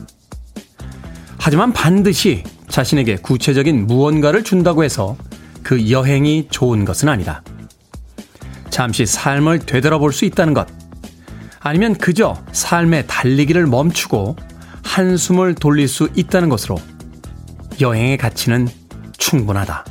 [1.39, 5.17] 하지만 반드시 자신에게 구체적인 무언가를 준다고 해서
[5.63, 7.43] 그 여행이 좋은 것은 아니다.
[8.69, 10.67] 잠시 삶을 되돌아볼 수 있다는 것.
[11.59, 14.35] 아니면 그저 삶의 달리기를 멈추고
[14.83, 16.77] 한숨을 돌릴 수 있다는 것으로
[17.81, 18.67] 여행의 가치는
[19.17, 19.85] 충분하다.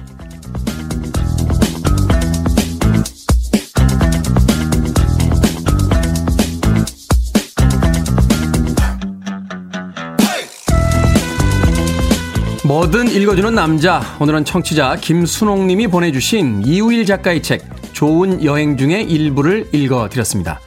[12.69, 14.03] 뭐든 읽어주는 남자.
[14.21, 20.61] 오늘은 청취자 김순옥님이 보내주신 이우일 작가의 책 좋은 여행 중의 일부를 읽어드렸습니다.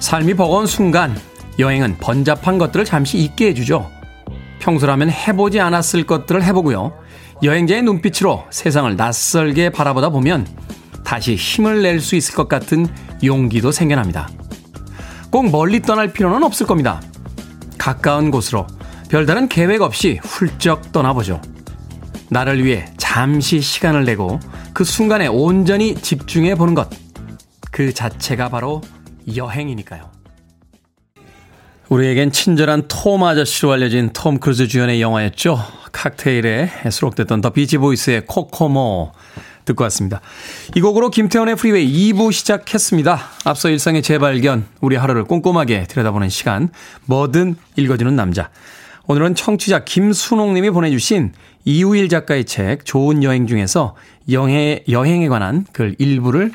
[0.00, 1.18] 삶이 버거운 순간
[1.58, 3.90] 여행은 번잡한 것들을 잠시 잊게 해주죠.
[4.58, 6.92] 평소라면 해보지 않았을 것들을 해보고요.
[7.42, 10.46] 여행자의 눈빛으로 세상을 낯설게 바라보다 보면
[11.04, 12.86] 다시 힘을 낼 수 있을 것 같은
[13.24, 14.28] 용기도 생겨납니다.
[15.30, 17.00] 꼭 멀리 떠날 필요는 없을 겁니다.
[17.78, 18.66] 가까운 곳으로
[19.08, 21.40] 별다른 계획 없이 훌쩍 떠나보죠.
[22.30, 24.40] 나를 위해 잠시 시간을 내고
[24.72, 26.88] 그 순간에 온전히 집중해 보는 것.
[27.70, 28.82] 그 자체가 바로
[29.34, 30.10] 여행이니까요.
[31.88, 35.58] 우리에겐 친절한 톰 아저씨로 알려진 톰 크루즈 주연의 영화였죠.
[35.92, 39.12] 칵테일에 수록됐던 더 비치보이스의 Kokomo
[39.64, 40.20] 듣고 왔습니다.
[40.74, 43.20] 이 곡으로 김태훈의 프리웨이 2부 시작했습니다.
[43.44, 46.68] 앞서 일상의 재발견, 우리 하루를 꼼꼼하게 들여다보는 시간,
[47.06, 48.50] 뭐든 읽어주는 남자.
[49.06, 51.32] 오늘은 청취자 김순옥 님이 보내주신
[51.64, 53.94] 이우일 작가의 책 좋은 여행 중에서
[54.30, 56.52] 여행, 여행에 관한 글 일부를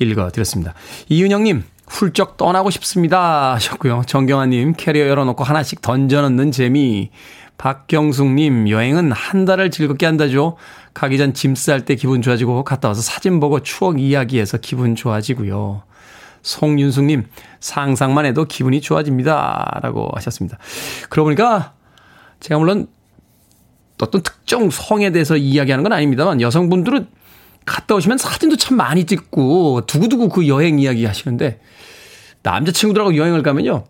[0.00, 0.74] 읽어드렸습니다.
[1.08, 4.02] 이윤영 님, 훌쩍 떠나고 싶습니다 하셨고요.
[4.06, 7.10] 정경아 님, 캐리어 열어놓고 하나씩 던져넣는 재미.
[7.56, 10.56] 박경숙 님, 여행은 한 달을 즐겁게 한다죠.
[10.94, 15.84] 가기 전 짐 쌀 때 기분 좋아지고 갔다 와서 사진 보고 추억 이야기해서 기분 좋아지고요.
[16.42, 17.26] 송윤숙 님,
[17.60, 19.78] 상상만 해도 기분이 좋아집니다.
[19.82, 20.58] 라고 하셨습니다.
[21.08, 21.74] 그러고 보니까
[22.42, 22.88] 제가 물론
[24.00, 27.06] 어떤 특정 성에 대해서 이야기하는 건 아닙니다만 여성분들은
[27.64, 31.60] 갔다 오시면 사진도 참 많이 찍고 두고두고 그 여행 이야기 하시는데
[32.42, 33.84] 남자친구들하고 여행을 가면요.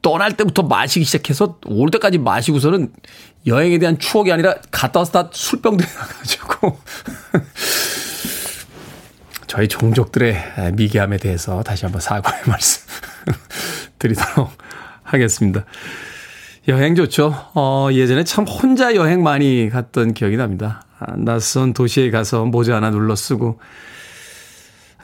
[0.00, 2.92] 떠날 때부터 마시기 시작해서 올 때까지 마시고서는
[3.46, 6.78] 여행에 대한 추억이 아니라 갔다 와서 다 술병들이 나가지고
[9.46, 12.86] 저희 종족들의 미개함에 대해서 다시 한번 사과의 말씀
[13.98, 14.50] 드리도록
[15.02, 15.66] 하겠습니다.
[16.68, 17.32] 여행 좋죠.
[17.54, 20.82] 어, 예전에 참 혼자 여행 많이 갔던 기억이 납니다.
[20.98, 23.60] 아, 낯선 도시에 가서 모자 하나 눌러 쓰고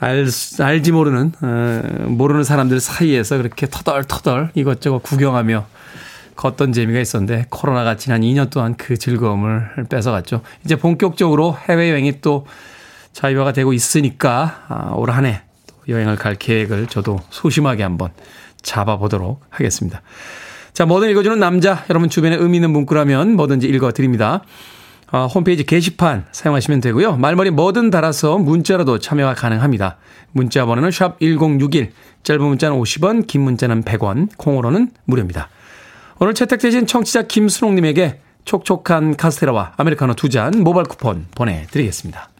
[0.01, 0.27] 알,
[0.59, 5.67] 알지 모르는 어, 모르는 사람들 사이에서 그렇게 터덜터덜 이것저것 구경하며
[6.35, 10.41] 걷던 재미가 있었는데 코로나가 지난 2년 동안 그 즐거움을 뺏어갔죠.
[10.65, 12.47] 이제 본격적으로 해외여행이 또
[13.13, 15.43] 자유화가 되고 있으니까 아, 올 한 해
[15.89, 18.11] 여행을 갈 계획을 저도 소심하게 한번
[18.63, 20.01] 잡아보도록 하겠습니다.
[20.73, 21.85] 자, 뭐든 읽어주는 남자.
[21.91, 24.43] 여러분 주변에 의미 있는 문구라면 뭐든지 읽어드립니다.
[25.11, 27.17] 어, 홈페이지 게시판 사용하시면 되고요.
[27.19, 29.99] 말머리 뭐든 달아서 문자로도 참여가 가능합니다.
[30.33, 35.51] 문자 번호는 샵 1061, 짧은 문자는 50원, 긴 문자는 100원, 콩으로는 무료입니다.
[36.19, 42.31] 오늘 채택되신 청취자 김순옥님에게 촉촉한 카스테라와 아메리카노 두 잔 모바일 쿠폰 보내드리겠습니다.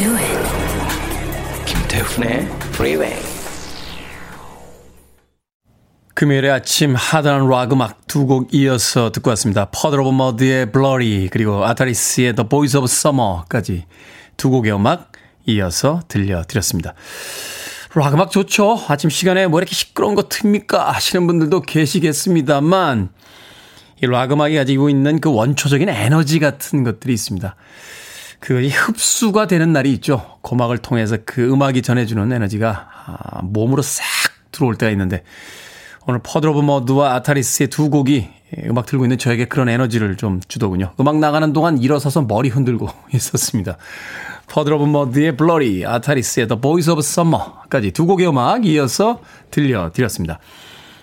[0.00, 1.66] Do it.
[1.66, 3.22] 김태훈의 Freeway.
[6.14, 9.66] 금요일의 아침 화끈한 락 음악 두 곡 이어서 듣고 왔습니다.
[9.66, 13.84] 퍼들 오브 머드의 Blurry 그리고 아타리스의 The Boys of Summer까지
[14.38, 15.12] 두 곡의 음악
[15.46, 16.94] 이어서 들려드렸습니다.
[17.94, 18.82] 락 음악 좋죠?
[18.88, 20.78] 아침 시간에 뭐 이렇게 시끄러운 거 틉니까?
[20.78, 23.10] 하시는 분들도 계시겠습니다만
[24.02, 27.54] 이 락 음악이 가지고 있는 그 원초적인 에너지 같은 것들이 있습니다.
[28.40, 30.38] 그것이 흡수가 되는 날이 있죠.
[30.40, 34.04] 고막을 통해서 그 음악이 전해주는 에너지가 아, 몸으로 싹
[34.50, 35.22] 들어올 때가 있는데
[36.06, 38.28] 오늘 Puddle of Mudd와 The Ataris의 두 곡이
[38.64, 40.92] 음악 듣고 있는 저에게 그런 에너지를 좀 주더군요.
[40.98, 43.76] 음악 나가는 동안 일어서서 머리 흔들고 있었습니다.
[44.48, 50.40] Puddle of Mudd의 Blurry, Ataris의 The Boys of Summer까지 두 곡의 음악 이어서 들려드렸습니다.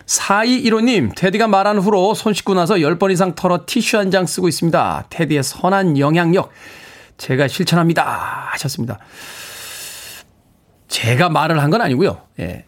[0.08, 5.06] 4215님, 테디가 말한 후로 손 씻고 나서 10번 이상 털어 티슈 한 장 쓰고 있습니다.
[5.10, 6.50] 테디의 선한 영향력,
[7.18, 8.04] 제가 실천합니다.
[8.52, 9.00] 하셨습니다.
[10.88, 12.22] 제가 말을 한 건 아니고요.
[12.40, 12.66] 예.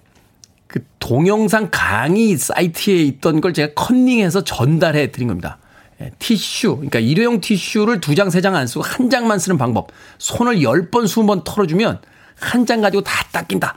[0.67, 5.57] 그 동영상 강의 사이트에 있던 걸 제가 컨닝해서 전달해 드린 겁니다.
[6.01, 9.89] 예, 티슈, 그러니까 일회용 티슈를 두 장, 세 장 안 쓰고 한 장만 쓰는 방법.
[10.17, 12.01] 손을 10번, 20번 털어주면
[12.39, 13.75] 한 장 가지고 다 닦인다.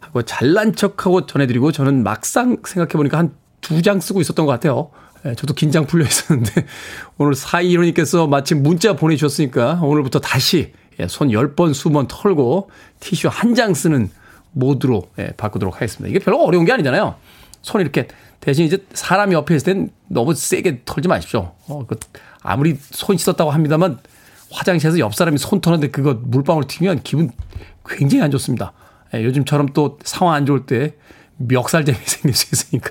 [0.00, 4.90] 하고 잘난 척하고 전해드리고 저는 막상 생각해보니까 한 두 장 쓰고 있었던 것 같아요.
[5.26, 6.66] 예, 저도 긴장 풀려 있었는데
[7.18, 13.74] 오늘 4215님께서 마침 문자 보내주셨으니까 오늘부터 다시 예, 손 10번, 20번 털고 티슈 한 장
[13.74, 14.10] 쓰는
[14.52, 16.08] 모드로 예, 바꾸도록 하겠습니다.
[16.08, 17.16] 이게 별로 어려운 게 아니잖아요.
[17.62, 18.08] 손 이렇게
[18.40, 21.52] 대신 이제 사람이 옆에 있을 땐 너무 세게 털지 마십시오.
[21.66, 21.98] 어, 그
[22.42, 23.98] 아무리 손 씻었다고 합니다만
[24.50, 27.30] 화장실에서 옆 사람이 손 터는데 그거 물방울 튀면 기분
[27.88, 28.72] 굉장히 안 좋습니다.
[29.14, 30.94] 예, 요즘처럼 또 상황 안 좋을 때
[31.38, 32.90] 멱살잼이 생길 수 있으니까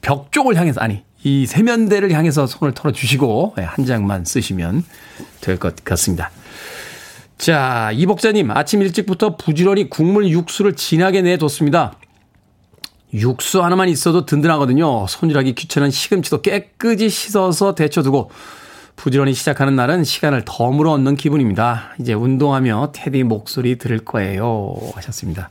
[0.00, 4.84] 벽 쪽을 향해서 아니 이 세면대를 향해서 손을 털어 주시고 예, 한 장만 쓰시면
[5.40, 6.30] 될 것 같습니다.
[7.36, 11.94] 자, 이 복자님, 아침 일찍부터 부지런히 국물 육수를 진하게 내뒀습니다.
[13.14, 15.06] 육수 하나만 있어도 든든하거든요.
[15.08, 18.30] 손질하기 귀찮은 시금치도 깨끗이 씻어서 데쳐두고
[18.96, 21.94] 부지런히 시작하는 날은 시간을 덤으로 얻는 기분입니다.
[21.98, 24.76] 이제 운동하며 테디 목소리 들을 거예요.
[24.94, 25.48] 하셨습니다.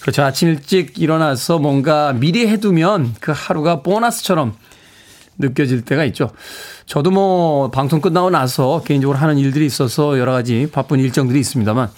[0.00, 0.24] 그렇죠.
[0.24, 4.54] 아침 일찍 일어나서 뭔가 미리 해두면 그 하루가 보너스처럼
[5.38, 6.30] 느껴질 때가 있죠.
[6.86, 11.90] 저도 뭐 방송 끝나고 나서 개인적으로 하는 일들이 있어서 여러 가지 바쁜 일정들이 있습니다만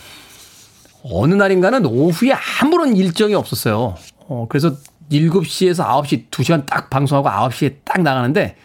[1.04, 3.96] 어느 날인가는 오후에 아무런 일정이 없었어요.
[4.28, 4.76] 어, 그래서
[5.10, 8.56] 7시에서 9시 2시간 딱 방송하고 9시에 딱 나가는데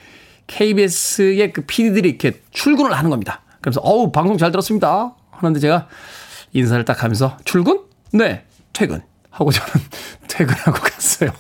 [0.47, 3.41] KBS의 그 PD들이 이렇게 출근을 하는 겁니다.
[3.62, 5.15] 그래서 어우 방송 잘 들었습니다.
[5.32, 5.88] 하는데 제가
[6.53, 7.82] 인사를 딱 하면서 출근?
[8.13, 9.73] 네 퇴근 하고 저는
[10.27, 11.32] 퇴근하고 갔어요.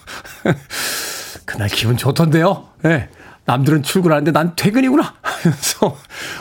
[1.45, 2.67] 그날 기분 좋던데요.
[2.83, 3.09] 네.
[3.49, 5.97] 남들은 출근하는데 난 퇴근이구나 하면서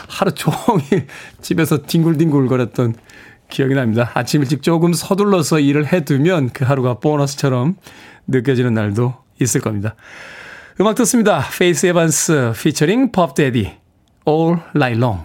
[0.07, 1.07] 하루 종일
[1.41, 2.93] 집에서 뒹굴뒹굴 거렸던
[3.49, 4.11] 기억이 납니다.
[4.13, 7.77] 아침 일찍 조금 서둘러서 일을 해두면 그 하루가 보너스처럼
[8.27, 9.95] 느껴지는 날도 있을 겁니다.
[10.79, 11.43] 음악 듣습니다.
[11.57, 13.73] Faith Evans featuring Puff Daddy
[14.27, 15.23] All Night Long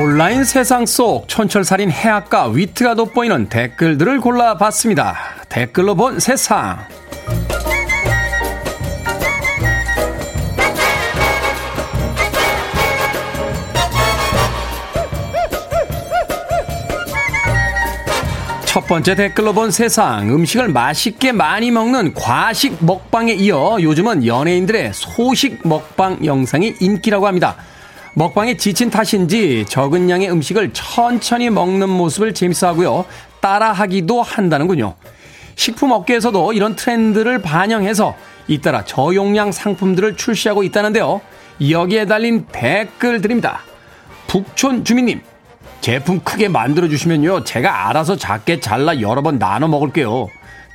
[0.00, 5.16] 온라인 세상 속 촌철살인 해악과 위트가 돋보이는 댓글들을 골라봤습니다.
[5.48, 6.78] 댓글로 본 세상.
[18.66, 25.66] 첫 번째 댓글로 본 세상 음식을 맛있게 많이 먹는 과식 먹방에 이어 요즘은 연예인들의 소식
[25.66, 27.56] 먹방 영상이 인기라고 합니다.
[28.18, 33.04] 먹방에 지친 탓인지 적은 양의 음식을 천천히 먹는 모습을 재밌어 하고요.
[33.40, 34.96] 따라하기도 한다는군요.
[35.54, 38.16] 식품 업계에서도 이런 트렌드를 반영해서
[38.48, 41.20] 잇따라 저용량 상품들을 출시하고 있다는데요.
[41.70, 43.60] 여기에 달린 댓글 드립니다.
[44.26, 45.20] 북촌 주민님,
[45.80, 47.44] 제품 크게 만들어주시면요.
[47.44, 50.26] 제가 알아서 작게 잘라 여러 번 나눠 먹을게요.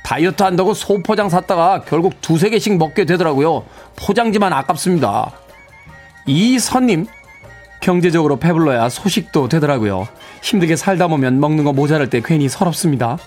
[0.02, 3.66] 다이어트 한다고 소포장 샀다가 결국 두세 개씩 먹게 되더라고요.
[3.96, 5.30] 포장지만 아깝습니다.
[6.26, 7.06] 이선님,
[7.84, 10.08] 경제적으로 배불러야 소식도 되더라고요.
[10.42, 13.18] 힘들게 살다 보면 먹는 거 모자랄 때 괜히 서럽습니다.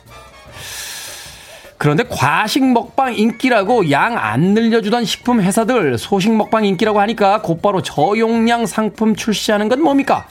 [1.77, 8.65] 그런데 과식 먹방 인기라고 양 안 늘려주던 식품 회사들 소식 먹방 인기라고 하니까 곧바로 저용량
[8.65, 10.25] 상품 출시하는 건 뭡니까?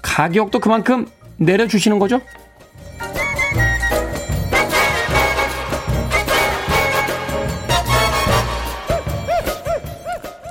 [0.00, 2.22] 가격도 그만큼 내려주시는 거죠?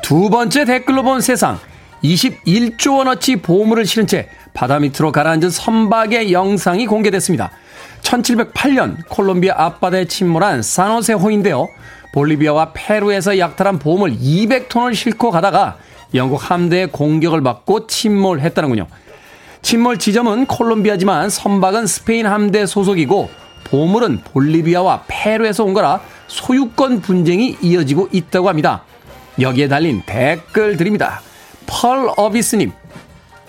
[0.04, 1.60] 두 번째 댓글로 본 세상.
[2.04, 7.52] 21조 원어치 보물을 실은 채 바다 밑으로 가라앉은 선박의 영상이 공개됐습니다.
[8.02, 11.68] 1708년 콜롬비아 앞바다에 침몰한 사노세호인데요.
[12.14, 15.78] 볼리비아와 페루에서 약탈한 보물 200톤을 싣고 가다가
[16.16, 18.88] 영국 함대의 공격을 받고 침몰했다는군요.
[19.62, 23.30] 침몰 지점은 콜롬비아지만 선박은 스페인 함대 소속이고
[23.66, 28.84] 보물은 볼리비아와 페루에서 온 거라 소유권 분쟁이 이어지고 있다고 합니다.
[29.40, 31.22] 여기에 달린 댓글 드립니다.
[31.70, 32.72] 펄 어비스님,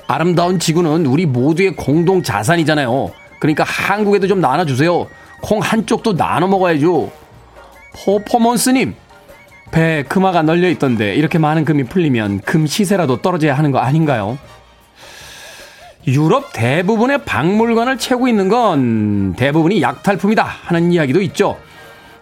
[0.06, 3.10] 아름다운 지구는 우리 모두의 공동 자산이잖아요.
[3.40, 5.06] 그러니까 한국에도 좀 나눠주세요.
[5.40, 7.10] 콩 한쪽도 나눠 먹어야죠.
[7.94, 8.94] 퍼포먼스님,
[9.70, 14.38] 배에 금화가 널려 있던데 이렇게 많은 금이 풀리면 금 시세라도 떨어져야 하는 거 아닌가요?
[16.06, 21.58] 유럽 대부분의 박물관을 채우고 있는 건 대부분이 약탈품이다 하는 이야기도 있죠.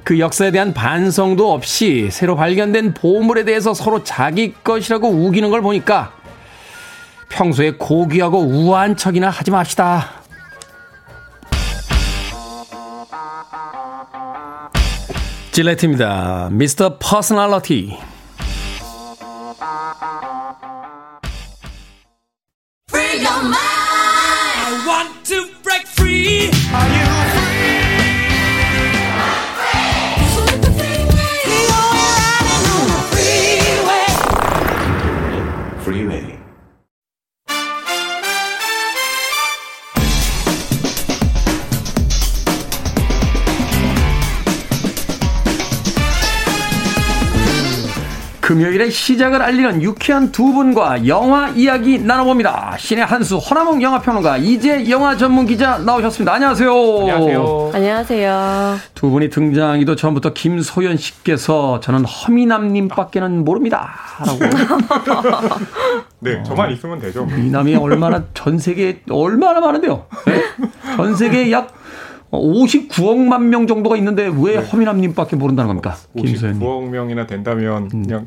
[0.08, 6.14] 그 역사에 대한 반성도 없이 새로 발견된 보물에 대해서 서로 자기 것이라고 우기는 걸 보니까
[7.28, 10.12] 평소에 고귀하고 우아한 척이나 하지 맙시다.
[15.52, 16.48] 질레트입니다.
[16.52, 17.98] 미스터 퍼스널러티.
[22.88, 23.58] Free your mind.
[24.56, 26.50] I want to break free.
[26.72, 27.37] Are you free?
[48.48, 52.76] 금요일의 시작을 알리는 유쾌한 두 분과 영화 이야기 나눠봅니다.
[52.78, 56.32] 신의 한수 허나몽 영화평론가 이제 영화 전문 기자 나오셨습니다.
[56.32, 56.72] 안녕하세요.
[56.72, 57.70] 안녕하세요.
[57.74, 58.76] 안녕하세요.
[58.94, 63.90] 두 분이 등장하기도 전부터 김소연 씨께서 저는 허미남님밖에는 모릅니다.
[64.18, 64.38] 라고.
[66.20, 67.26] 네, 저만 있으면 되죠.
[67.26, 70.06] 미남이 얼마나 전 세계에 얼마나 많은데요.
[70.24, 70.42] 네?
[70.96, 71.74] 전 세계에 약
[72.30, 75.96] 59억만 명 정도가 있는데 왜 허미남님밖에 모른다는 겁니까?
[76.16, 76.62] 김소연님.
[76.62, 78.26] 59억 명이나 된다면 그냥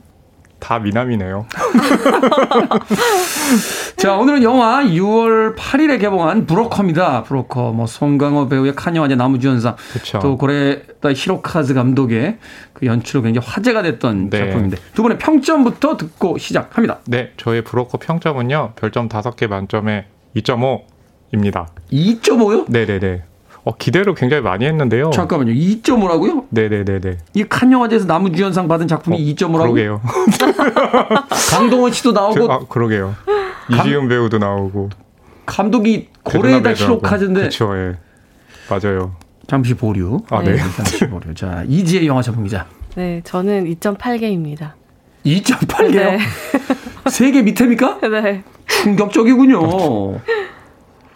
[0.61, 1.47] 다 미남이네요.
[3.97, 7.23] 자, 오늘은 영화 6월 8일에 개봉한 브로커입니다.
[7.23, 7.71] 브로커.
[7.71, 9.75] 뭐, 송강호 배우의 칸영화제 나무주연상.
[9.91, 10.19] 그쵸.
[10.19, 12.37] 또 고레다 히로카즈 감독의
[12.73, 14.37] 그 연출로 굉장히 화제가 됐던 네.
[14.37, 14.77] 작품인데.
[14.93, 16.99] 두 분의 평점부터 듣고 시작합니다.
[17.07, 18.73] 네, 저의 브로커 평점은요.
[18.75, 20.05] 별점 5개 만점에
[20.37, 21.65] 2.5입니다.
[21.91, 22.71] 2.5요?
[22.71, 23.23] 네네네.
[23.63, 25.11] 어, 기대를 굉장히 많이 했는데요.
[25.11, 25.53] 잠깐만요.
[25.53, 26.45] 2.5라고요?
[26.49, 27.17] 네네네네.
[27.35, 29.61] 이 칸 영화제에서 나무주연상 받은 작품이 어, 2.5라고?
[29.61, 30.01] 그러게요.
[31.51, 33.15] 강동원 씨도 나오고 저- 아, 그러게요.
[33.69, 34.89] 이지은 배우도 나오고.
[35.45, 37.97] 감독이 고레다 히로카즈인데 그렇죠, 예.
[38.69, 39.15] 맞아요.
[39.47, 40.21] 잠시 보류.
[40.29, 40.55] 아, 네.
[40.57, 41.33] 잠시 보류.
[41.35, 42.65] 자, 이지혜 영화 전문 기자.
[42.95, 44.71] 네, 저는 2.8개입니다.
[45.25, 45.91] 2.8개요?
[45.91, 46.19] 네.
[47.09, 47.99] 세개 밑에입니까?
[48.09, 48.43] 네.
[48.67, 49.59] 충격적이군요.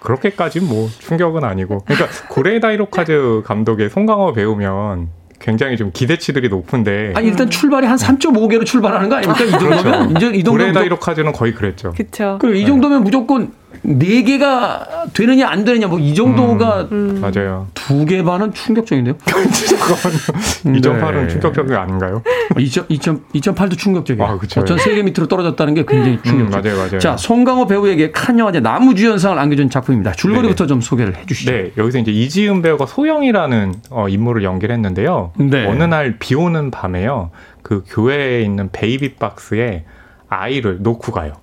[0.06, 1.80] 그렇게까지 뭐 충격은 아니고.
[1.86, 7.12] 그러니까 고레다 히로카즈 감독의 송강호 배우면 굉장히 좀 기대치들이 높은데.
[7.16, 9.43] 아니 일단 출발이 한 3.5개로 출발하는 거 아닙니까?
[9.43, 10.12] 이 정도면 그렇죠.
[10.16, 11.93] 이제 이 정도면 고레다 무조- 히로카즈는 거의 그랬죠.
[11.95, 12.38] 그쵸.
[12.41, 13.51] 그이 정도면 무조건
[13.88, 17.19] 네 개가 되느냐 안 되느냐 뭐 이 정도가 음.
[17.21, 17.67] 맞아요.
[17.73, 19.15] 두 개 반은 충격적인데요.
[19.25, 20.81] 잠깐만요.
[20.81, 21.27] 2.8은 네.
[21.27, 22.21] 충격적인 거 아닌가요?
[22.55, 24.27] 2.8도 충격적이에요.
[24.27, 24.61] 아, 그쵸.
[24.61, 26.63] 어쩐 세개 밑으로 떨어졌다는 게 굉장히 음, 충격적.
[26.63, 26.99] 맞아요, 맞아요.
[26.99, 30.13] 자, 송강호 배우에게 칸 영화제 나무주연상을 안겨준 작품입니다.
[30.13, 31.51] 줄거리부터 좀 소개를 해 주시죠.
[31.51, 35.31] 네, 여기서 이제 이지은 배우가 소영이라는 어, 인물을 연기를 했는데요.
[35.38, 35.65] 네.
[35.67, 37.31] 어느 날 비 오는 밤에요.
[37.61, 39.86] 그 교회에 있는 베이비 박스에
[40.29, 41.33] 아이를 놓고 가요.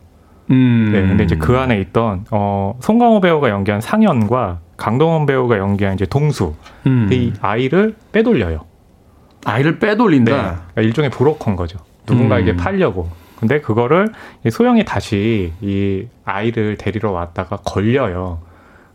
[0.53, 0.91] 음.
[0.93, 6.07] 네, 근데 이제 그 안에 있던 어, 송강호 배우가 연기한 상현과 강동원 배우가 연기한 이제
[6.07, 6.55] 동수
[6.87, 7.09] 음.
[7.11, 8.65] 이 아이를 빼돌려요.
[9.45, 10.33] 아이를 네, 빼돌린다.
[10.33, 11.79] 그러니까 일종의 브로커인 거죠.
[12.07, 12.57] 누군가에게 음.
[12.57, 13.11] 팔려고.
[13.39, 14.09] 근데 그거를
[14.45, 18.41] 이 소영이 다시 이 아이를 데리러 왔다가 걸려요.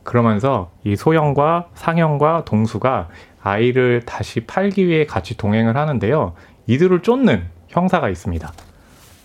[0.03, 3.09] 그러면서 이 소영과 상현과 동수가
[3.43, 6.33] 아이를 다시 팔기 위해 같이 동행을 하는데요.
[6.67, 8.53] 이들을 쫓는 형사가 있습니다.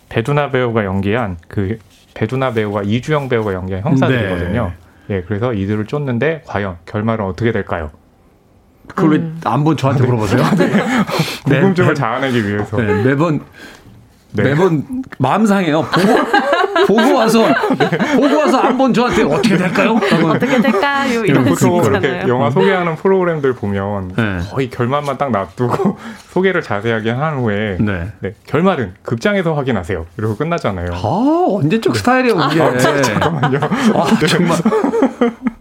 [0.09, 1.78] 배두나 배우가 연기한 그
[2.14, 4.72] 배두나 배우와 이주영 배우가 연기한 형사들이거든요.
[5.10, 7.90] 예, 그래서 이들을 쫓는데 과연 결말은 어떻게 될까요?
[8.88, 9.40] 그걸 음.
[9.44, 10.42] 왜안본 저한테 물어보세요?
[11.48, 11.60] 네.
[11.60, 12.76] 궁금증을 자아내기 위해서.
[12.76, 13.40] 네, 매번
[14.32, 14.42] 네.
[14.44, 15.82] 매번 마음 상해요.
[15.82, 16.51] 보고
[16.86, 17.46] 보고 와서
[18.16, 19.98] 보고 와서 안 본 저한테 어떻게 될까요?
[20.24, 21.24] 어떻게 될까요?
[21.24, 22.28] 이런 보통 식이잖아요.
[22.28, 24.38] 영화 소개하는 프로그램들 보면 네.
[24.50, 25.98] 거의 결말만 딱 놔두고
[26.32, 28.08] 소개를 자세하게 한 후에 네.
[28.20, 30.06] 네, 결말은 극장에서 확인하세요.
[30.18, 30.90] 이러고 끝나잖아요.
[30.94, 32.78] 아, 언제적 스타일이에요, 그게.
[32.78, 33.58] 잠깐만요.
[33.94, 34.56] 아, 정말.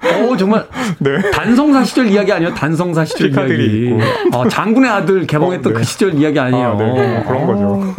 [0.03, 0.65] 어, 정말.
[0.99, 1.31] 네.
[1.31, 2.53] 단성사 시절 이야기 아니에요?
[2.53, 3.87] 단성사 시절 이야기.
[3.87, 3.99] 있고.
[4.37, 5.79] 어, 장군의 아들 개봉했던 어, 네.
[5.79, 6.67] 그 시절 이야기 아니에요.
[6.69, 7.95] 아, 네, 뭐 그런 거죠.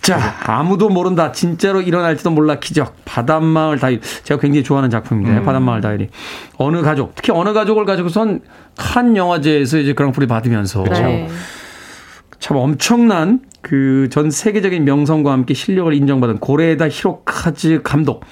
[0.00, 1.30] 자, 아무도 모른다.
[1.32, 2.94] 진짜로 일어날지도 몰라 기적.
[3.04, 4.00] 바닷마을 다이리.
[4.24, 5.44] 제가 굉장히 좋아하는 작품인데, 음.
[5.44, 6.08] 바닷마을 다이리.
[6.56, 8.40] 어느 가족, 특히 어느 가족을 가지고선
[8.76, 11.28] 칸 영화제에서 이제 그랑프리 받으면서 네.
[12.38, 18.24] 참 엄청난 그 전 세계적인 명성과 함께 실력을 인정받은 고레다 히로카즈 감독.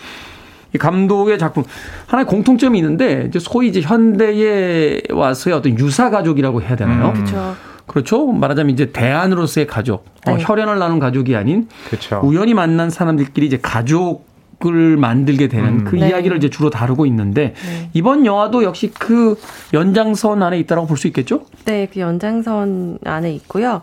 [0.75, 1.65] 이 감독의 작품
[2.07, 7.09] 하나의 공통점이 있는데 이제 소위 이제 현대에 와서의 어떤 유사 가족이라고 해야 되나요?
[7.09, 7.13] 음.
[7.15, 7.57] 그렇죠.
[7.89, 8.27] 그렇죠.
[8.27, 10.45] 말하자면 이제 대안으로서의 가족, 어, 네.
[10.47, 12.21] 혈연을 나눈 가족이 아닌 그렇죠.
[12.23, 14.29] 우연히 만난 사람들끼리 이제 가족
[14.67, 15.85] 을 만들게 되는 음.
[15.85, 16.09] 그 네.
[16.09, 17.91] 이야기를 이제 주로 다루고 있는데 네.
[17.95, 19.39] 이번 영화도 역시 그
[19.73, 21.43] 연장선 안에 있다라고 볼 수 있겠죠?
[21.65, 23.83] 네, 그 연장선 안에 있고요.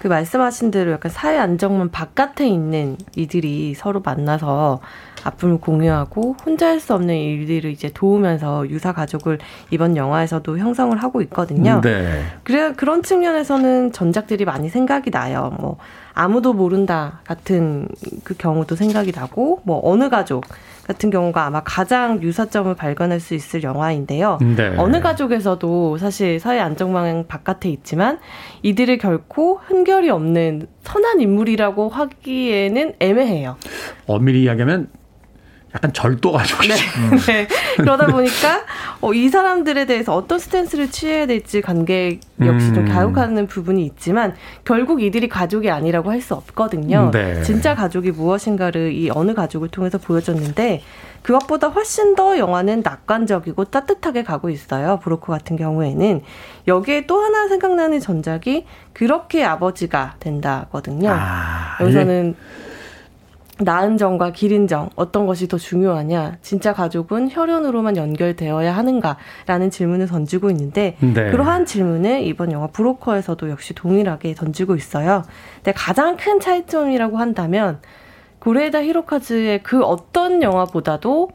[0.00, 4.80] 그 말씀하신 대로 약간 사회 안정망 바깥에 있는 이들이 서로 만나서
[5.26, 9.38] 아픔을 공유하고 혼자 할 수 없는 일들을 이제 도우면서 유사 가족을
[9.70, 11.80] 이번 영화에서도 형성을 하고 있거든요.
[11.80, 12.22] 네.
[12.44, 15.56] 그래 그런 측면에서는 전작들이 많이 생각이 나요.
[15.58, 15.78] 뭐
[16.12, 17.88] 아무도 모른다 같은
[18.24, 20.44] 그 경우도 생각이 나고 뭐 어느 가족
[20.86, 24.38] 같은 경우가 아마 가장 유사점을 발견할 수 있을 영화인데요.
[24.40, 24.74] 네.
[24.76, 28.18] 어느 가족에서도 사실 사회 안정망 바깥에 있지만
[28.62, 33.56] 이들을 결코 흠결이 없는 선한 인물이라고 하기에는 애매해요.
[34.06, 34.88] 엄밀히 이야기하면
[35.74, 36.74] 약간 절도 가족이죠.
[37.26, 37.46] 네.
[37.76, 38.62] 그러다 보니까
[39.00, 42.88] 어, 이 사람들에 대해서 어떤 스탠스를 취해야 될지 관객 역시 좀 음.
[42.88, 47.10] 갸욱하는 부분이 있지만 결국 이들이 가족이 아니라고 할 수 없거든요.
[47.12, 47.42] 네.
[47.42, 50.82] 진짜 가족이 무엇인가를 이 어느 가족을 통해서 보여줬는데
[51.22, 54.98] 그것보다 훨씬 더 영화는 낙관적이고 따뜻하게 가고 있어요.
[55.02, 56.22] 브로커 같은 경우에는
[56.66, 61.10] 여기에 또 하나 생각나는 전작이 그렇게 아버지가 된다거든요.
[61.12, 62.34] 아, 여기서는
[63.58, 66.38] 나은 정과 기린 정 어떤 것이 더 중요하냐?
[66.42, 71.30] 진짜 가족은 혈연으로만 연결되어야 하는가라는 질문을 던지고 있는데 네.
[71.30, 75.24] 그러한 질문을 이번 영화 브로커에서도 역시 동일하게 던지고 있어요.
[75.56, 77.80] 근데 가장 큰 차이점이라고 한다면
[78.40, 81.30] 고레다 히로카즈의 그 어떤 영화보다도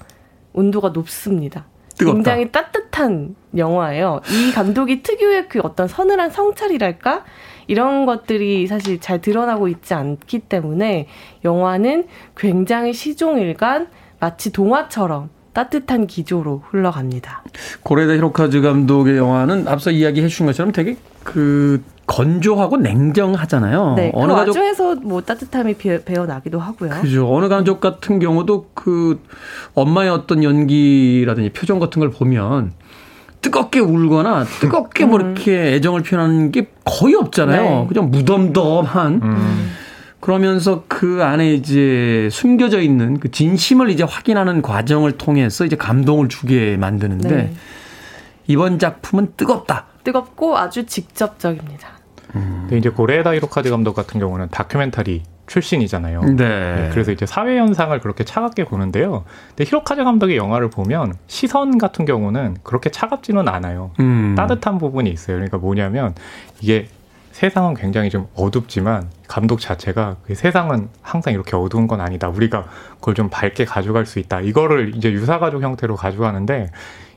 [0.53, 1.65] 온도가 높습니다.
[1.97, 2.15] 뜨겁다.
[2.15, 4.21] 굉장히 따뜻한 영화예요.
[4.29, 7.23] 이 감독이 특유의 그 어떤 서늘한 성찰이랄까?
[7.71, 11.07] 이런 것들이 사실 잘 드러나고 있지 않기 때문에
[11.45, 12.05] 영화는
[12.35, 13.87] 굉장히 시종일관
[14.19, 17.43] 마치 동화처럼 따뜻한 기조로 흘러갑니다.
[17.83, 23.93] 고레다 히로카즈 감독의 영화는 앞서 이야기해 주신 것처럼 되게 그 건조하고 냉정하잖아요.
[23.95, 26.89] 네, 그 어느 가족 와중에서 뭐 따뜻함이 배- 배어나기도 하고요.
[27.01, 27.33] 그죠.
[27.33, 29.21] 어느 가족 같은 경우도 그
[29.75, 32.73] 엄마의 어떤 연기라든지 표정 같은 걸 보면
[33.41, 37.63] 뜨겁게 울거나 뜨겁게 뭐 이렇게 애정을 표현하는 게 거의 없잖아요.
[37.63, 37.85] 네.
[37.87, 39.21] 그냥 무덤덤한
[40.19, 46.77] 그러면서 그 안에 이제 숨겨져 있는 그 진심을 이제 확인하는 과정을 통해서 이제 감동을 주게
[46.77, 47.53] 만드는데 네.
[48.47, 49.85] 이번 작품은 뜨겁다.
[50.03, 52.00] 뜨겁고 아주 직접적입니다.
[52.33, 56.21] 근데 이제 고레다 히로카즈 감독 같은 경우는 다큐멘터리 출신이잖아요.
[56.21, 56.35] 네.
[56.35, 59.25] 네, 그래서 이제 사회 현상을 그렇게 차갑게 보는데요.
[59.49, 63.91] 근데 히로카즈 감독의 영화를 보면 시선 같은 경우는 그렇게 차갑지는 않아요.
[63.99, 64.35] 음.
[64.37, 65.35] 따뜻한 부분이 있어요.
[65.35, 66.15] 그러니까 뭐냐면
[66.61, 66.87] 이게
[67.31, 72.29] 세상은 굉장히 좀 어둡지만 감독 자체가 그 세상은 항상 이렇게 어두운 건 아니다.
[72.29, 72.65] 우리가
[72.95, 74.41] 그걸 좀 밝게 가져갈 수 있다.
[74.41, 76.71] 이거를 이제 유사가족 형태로 가져가는데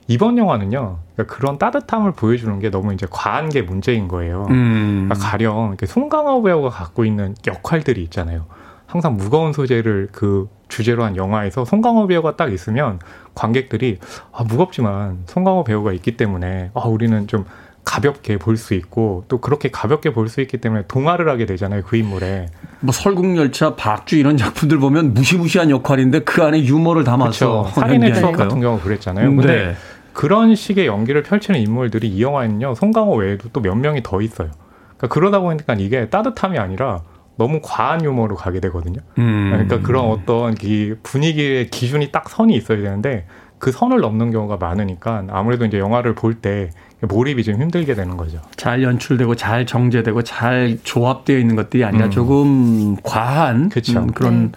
[0.07, 0.99] 이번 영화는요.
[1.15, 4.47] 그러니까 그런 따뜻함을 보여주는 게 너무 이제 과한 게 문제인 거예요.
[4.51, 5.07] 음.
[5.09, 8.47] 그러니까 가령 이렇게 송강호 배우가 갖고 있는 역할들이 있잖아요.
[8.87, 12.99] 항상 무거운 소재를 그 주제로 한 영화에서 송강호 배우가 딱 있으면
[13.35, 13.99] 관객들이
[14.33, 17.45] 아 무겁지만 송강호 배우가 있기 때문에 아 우리는 좀
[17.85, 21.97] 가볍게 볼 수 있고 또 그렇게 가볍게 볼 수 있기 때문에 동화를 하게 되잖아요 그
[21.97, 22.47] 인물에
[22.81, 27.81] 뭐 설국열차, 박쥐 이런 작품들 보면 무시무시한 역할인데 그 안에 유머를 담아서 그렇죠.
[27.81, 28.33] 살인의 추억.
[28.37, 29.29] 같은 경우 그랬잖아요.
[29.37, 29.77] 근데 네.
[30.15, 34.51] 그런 식의 연기를 펼치는 인물들이 이 영화에는요 송강호 외에도 또 몇 명이 더 있어요.
[34.97, 37.03] 그러니까 그러다 보니까 이게 따뜻함이 아니라
[37.37, 39.01] 너무 과한 유머로 가게 되거든요.
[39.19, 39.51] 음.
[39.53, 43.27] 그러니까 그런 어떤 이 분위기의 기준이 딱 선이 있어야 되는데
[43.59, 48.41] 그 선을 넘는 경우가 많으니까 아무래도 이제 영화를 볼 때 몰입이 좀 힘들게 되는 거죠.
[48.57, 52.11] 잘 연출되고 잘 정제되고 잘 조합되어 있는 것들이 아니라 음.
[52.11, 53.99] 조금 과한 그쵸.
[54.01, 54.53] 음, 그런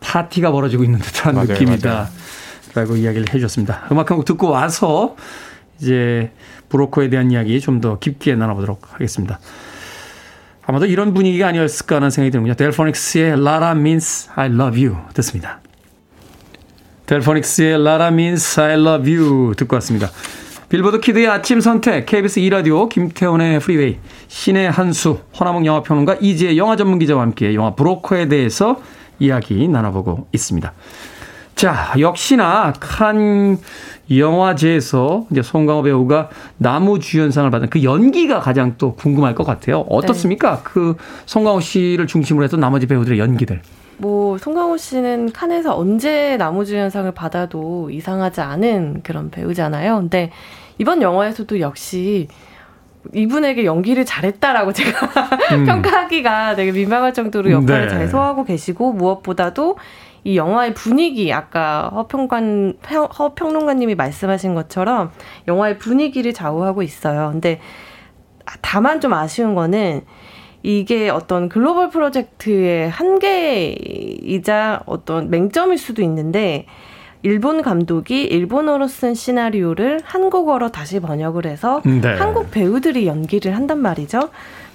[0.00, 2.08] 파티가 벌어지고 있는 듯한 맞아요, 느낌이다.
[2.74, 3.86] 라고 이야기를 해줬습니다.
[3.92, 5.16] 음악 한 곡 듣고 와서
[5.80, 6.30] 이제
[6.68, 9.38] 브로커에 대한 이야기 좀 더 깊게 나눠보도록 하겠습니다.
[10.66, 12.54] 아마도 이런 분위기가 아니었을까 하는 생각이 드는군요.
[12.54, 15.60] 델포닉스의 Lara Means I Love You 듣습니다.
[17.06, 20.10] Delfonics의 La-La Means I Love You 듣고 왔습니다.
[20.68, 23.98] 빌보드 키드의 아침 선택, KBS 2라디오, 김태훈의 프리웨이,
[24.28, 28.80] 신의 한수, 허남웅 영화평론가 이지혜 영화 전문 기자와 함께 영화 브로커에 대해서
[29.18, 30.72] 이야기 나눠보고 있습니다.
[31.60, 33.58] 자, 역시나 칸
[34.10, 39.80] 영화제에서 이제 송강호 배우가 남우주연상을 받은 그 연기가 가장 또 궁금할 것 같아요.
[39.80, 40.62] 어떻습니까?
[40.64, 40.96] 그
[41.26, 43.60] 송강호 씨를 중심으로 해서 나머지 배우들의 연기들.
[43.98, 49.98] 뭐 송강호 씨는 칸에서 언제 나무주연상을 받아도 이상하지 않은 그런 배우잖아요.
[49.98, 50.30] 근데
[50.78, 52.28] 이번 영화에서도 역시
[53.12, 55.10] 이분에게 연기를 잘했다라고 제가
[55.52, 55.66] 음.
[55.66, 57.88] 평가하기가 되게 민망할 정도로 역할을 네.
[57.90, 59.76] 잘 소화하고 계시고 무엇보다도
[60.24, 65.10] 이 영화의 분위기 아까 허평관 평- 허평론가님이 말씀하신 것처럼
[65.48, 67.30] 영화의 분위기를 좌우하고 있어요.
[67.32, 67.60] 근데
[68.60, 70.02] 다만 좀 아쉬운 거는
[70.62, 72.90] 이게 어떤 글로벌 프로젝트의
[73.70, 76.66] 한계이자 어떤 맹점일 수도 있는데
[77.22, 82.14] 일본 감독이 일본어로 쓴 시나리오를 한국어로 다시 번역을 해서 네.
[82.16, 84.30] 한국 배우들이 연기를 한단 말이죠.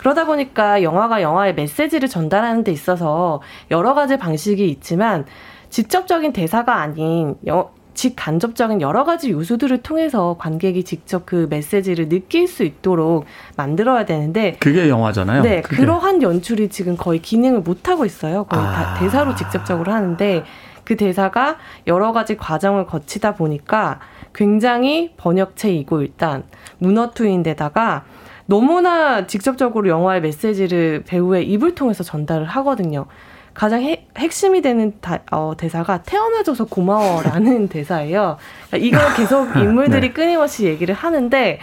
[0.06, 3.42] 그러다 보니까 영화가 영화의 메시지를 전달하는 데 있어서
[3.72, 5.26] 여러 가지 방식이 있지만
[5.72, 12.64] 직접적인 대사가 아닌 여- 직간접적인 여러 가지 요소들을 통해서 관객이 직접 그 메시지를 느낄 수
[12.64, 13.26] 있도록
[13.58, 15.42] 만들어야 되는데 그게 영화잖아요.
[15.42, 15.78] 네, 그게.
[15.78, 18.44] 그러한 연출이 지금 거의 기능을 못 하고 있어요.
[18.44, 18.72] 거의 아.
[18.74, 20.44] 다 대사로 직접적으로 하는데
[20.84, 24.02] 그 대사가 여러 가지 과정을 거치다 보니까
[24.36, 26.44] 굉장히 번역체이고 일단
[26.78, 28.04] 문어투인데다가
[28.48, 33.06] 너무나 직접적으로 영화의 메시지를 배우의 입을 통해서 전달을 하거든요.
[33.54, 38.38] 가장 핵, 핵심이 되는 다- 어, 대사가 태어나줘서 고마워라는 대사예요.
[38.70, 40.14] 그러니까 이걸 계속 인물들이 네.
[40.14, 41.60] 끊임없이 얘기를 하는데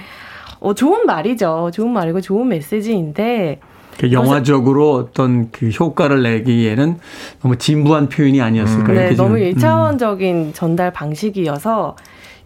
[0.61, 1.71] 어, 좋은 말이죠.
[1.73, 3.61] 좋은 말이고 좋은 메시지인데
[3.99, 6.99] 그 영화적으로 어떤 그 효과를 내기에는
[7.43, 9.41] 너무 진부한 표현이 아니었을까 네, 이렇게 너무 음.
[9.53, 11.95] 1차원적인 전달 방식이어서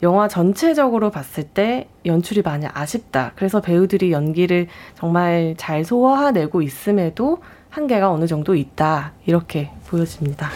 [0.02, 3.32] 영화 전체적으로 봤을 때 연출이 많이 아쉽다.
[3.36, 7.38] 그래서 배우들이 연기를 정말 잘 소화해내고 있음에도
[7.70, 9.12] 한계가 어느 정도 있다.
[9.26, 10.48] 이렇게 보여집니다.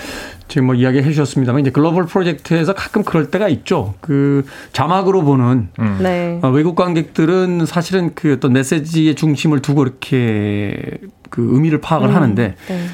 [0.48, 3.94] 지금 뭐 이야기 해주셨습니다만 이제 글로벌 프로젝트에서 가끔 그럴 때가 있죠.
[4.00, 5.98] 그 자막으로 보는 음.
[6.02, 6.40] 네.
[6.42, 12.54] 어, 외국 관객들은 사실은 그 어떤 메시지의 중심을 두고 이렇게 그 의미를 파악을 음, 하는데
[12.66, 12.86] 네.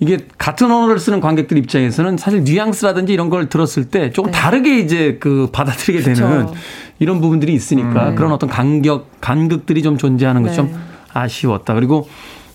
[0.00, 4.38] 이게 같은 언어를 쓰는 관객들 입장에서는 사실 뉘앙스라든지 이런 걸 들었을 때 조금 네.
[4.38, 6.54] 다르게 이제 그 받아들이게 되는 그쵸.
[6.98, 8.14] 이런 부분들이 있으니까 음.
[8.14, 10.56] 그런 어떤 간격 간극들이 좀 존재하는 것이 네.
[10.56, 10.80] 좀
[11.12, 11.74] 아쉬웠다.
[11.74, 12.08] 그리고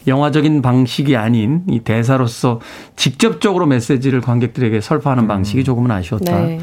[0.08, 2.60] 영화적인 방식이 아닌 이 대사로서
[2.96, 6.40] 직접적으로 메시지를 관객들에게 설파하는 방식이 조금은 아쉬웠다.
[6.42, 6.60] 네.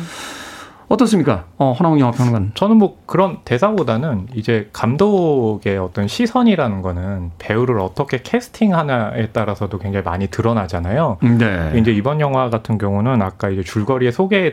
[0.93, 1.47] 어떻습니까?
[1.57, 2.53] 어, 허나웅 영화평론가는.
[2.55, 10.27] 저는 뭐 그런 대사보다는 이제 감독의 어떤 시선이라는 거는 배우를 어떻게 캐스팅하냐에 따라서도 굉장히 많이
[10.27, 11.17] 드러나잖아요.
[11.39, 11.73] 네.
[11.79, 14.53] 이제 이번 영화 같은 경우는 아까 이제 줄거리에 소개해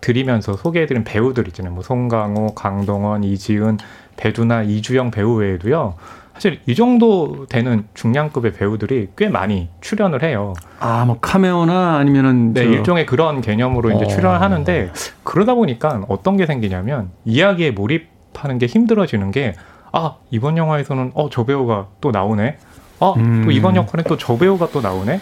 [0.00, 1.74] 드리면서 소개해드린 배우들 있잖아요.
[1.74, 3.78] 뭐 송강호, 강동원, 이지은,
[4.16, 5.94] 배두나, 이주영 배우 외에도요.
[6.34, 10.52] 사실 이 정도 되는 중량급의 배우들이 꽤 많이 출연을 해요.
[10.80, 14.08] 아, 뭐 카메오나 아니면은 네, 저- 일종의 그런 개념으로 이제 어.
[14.08, 14.90] 출연을 하는데
[15.22, 19.54] 그러다 보니까 어떤 게 생기냐면 이야기에 몰입하는 게 힘들어지는 게
[19.92, 22.58] 아, 이번 영화에서는 어, 저 배우가 또 나오네.
[22.98, 23.42] 어, 음.
[23.44, 25.20] 또 이번 역할에 또 저 배우가 또 나오네.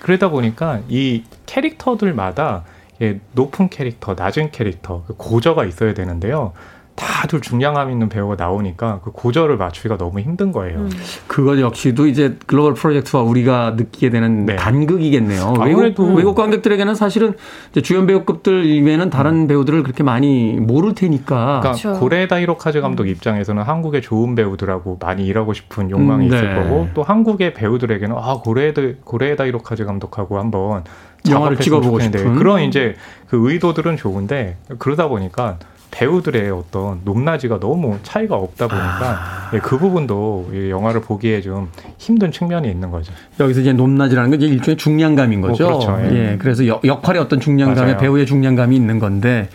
[0.00, 2.64] 그러다 보니까 이 캐릭터들마다
[3.02, 6.52] 예, 높은 캐릭터, 낮은 캐릭터, 그 고저가 있어야 되는데요.
[6.94, 10.80] 다들 중량감 있는 배우가 나오니까 그 고저를 맞추기가 너무 힘든 거예요.
[10.80, 10.90] 음.
[11.26, 14.56] 그것 역시도 이제 글로벌 프로젝트와 우리가 느끼게 되는 네.
[14.56, 15.54] 간극이겠네요.
[15.60, 17.34] 외국, 아무래도- 외국 관객들에게는 사실은
[17.70, 21.60] 이제 주연 배우급들 이외에는 다른 배우들을 그렇게 많이 모를 테니까.
[21.60, 21.92] 그러니까 그렇죠.
[21.98, 26.36] 고레다 히로카즈 감독 입장에서는 한국의 좋은 배우들하고 많이 일하고 싶은 욕망이 음, 네.
[26.36, 30.84] 있을 거고 또 한국의 배우들에게는 아 고레다 고레다 히로카즈 감독하고 한번
[31.28, 32.34] 영화를 찍어보고 싶은.
[32.36, 32.94] 그런 이제
[33.28, 35.58] 그 의도들은 좋은데 그러다 보니까
[35.90, 39.50] 배우들의 어떤 높낮이가 너무 차이가 없다 보니까 아.
[39.54, 41.68] 예, 그 부분도 이 영화를 보기에 좀
[41.98, 43.12] 힘든 측면이 있는 거죠.
[43.38, 45.66] 여기서 이제 높낮이라는 건 이제 일종의 중량감인 거죠.
[45.66, 45.98] 어, 그렇죠.
[46.14, 46.32] 예.
[46.32, 46.38] 예.
[46.38, 47.96] 그래서 역, 역할의 어떤 중량감에 맞아요.
[47.98, 49.48] 배우의 중량감이 있는 건데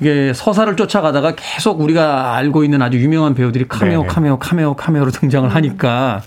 [0.00, 4.12] 이게 서사를 쫓아가다가 계속 우리가 알고 있는 아주 유명한 배우들이 카메오, 네네.
[4.12, 6.22] 카메오, 카메오, 카메오로 등장을 하니까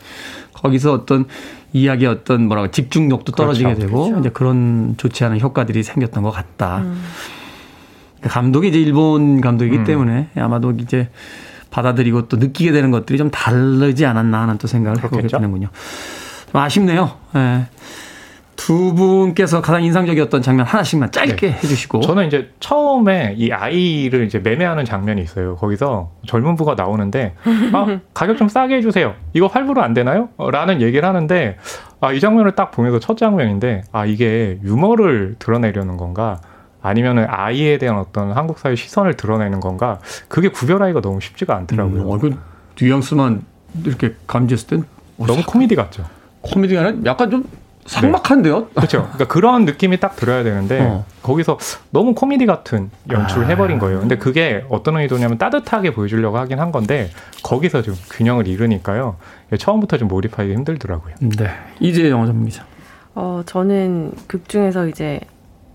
[0.54, 1.26] 거기서 어떤
[1.74, 3.88] 이야기의 어떤 뭐라고 집중력도 떨어지게 그렇죠.
[3.88, 6.78] 되고 이제 그런 좋지 않은 효과들이 생겼던 것 같다.
[6.78, 7.04] 음.
[8.30, 9.84] 감독이 이제 일본 감독이기 음.
[9.84, 11.10] 때문에 아마도 이제
[11.72, 15.28] 받아들이고 또 느끼게 되는 것들이 좀 다르지 않았나 하는 또 생각을 해보게.
[15.28, 15.68] 되는군요.
[16.52, 17.12] 좀 아쉽네요.
[17.36, 17.66] 예.
[18.56, 22.00] 두 분께서 가장 인상적이었던 장면 하나씩만 짧게 해주시고.
[22.00, 25.58] 저는 이제 처음에 이 아이를 이제 매매하는 장면이 있어요.
[25.58, 27.36] 거기서 젊은 부가 나오는데
[27.74, 29.14] 아 가격 좀 싸게 해주세요.
[29.34, 30.30] 이거 할부로 안 되나요?
[30.38, 31.58] 어, 라는 얘기를 하는데
[32.00, 36.40] 아 이 장면을 딱 보면서 첫 장면인데 아 이게 유머를 드러내려는 건가?
[36.86, 40.00] 아니면은 아이에 대한 어떤 한국 사회 시선을 드러내는 건가?
[40.28, 42.02] 그게 구별하기가 너무 쉽지가 않더라고요.
[42.04, 42.38] 음, 어, 그
[42.80, 43.42] 뉘앙스만
[43.84, 44.84] 이렇게 감지했을 땐
[45.18, 46.06] 어, 너무 코미디 같죠.
[46.42, 47.44] 코미디가 아니라 약간 좀
[47.88, 48.68] 삭막한데요?
[48.68, 49.04] 그렇죠.
[49.04, 51.06] 그러니까 그런 느낌이 딱 들어야 되는데 어.
[51.24, 51.58] 거기서
[51.90, 53.48] 너무 코미디 같은 연출을 아.
[53.50, 54.00] 해버린 거예요.
[54.00, 57.10] 근데 그게 어떤 의도냐면 따뜻하게 보여주려고 하긴 한 건데
[57.44, 59.18] 거기서 좀 균형을 잃으니까요.
[59.58, 61.16] 처음부터 좀 몰입하기 힘들더라고요.
[61.20, 61.50] 네.
[61.80, 62.64] 이제 영화 전문기자.
[63.16, 65.22] 어, 저는 극 중에서 이제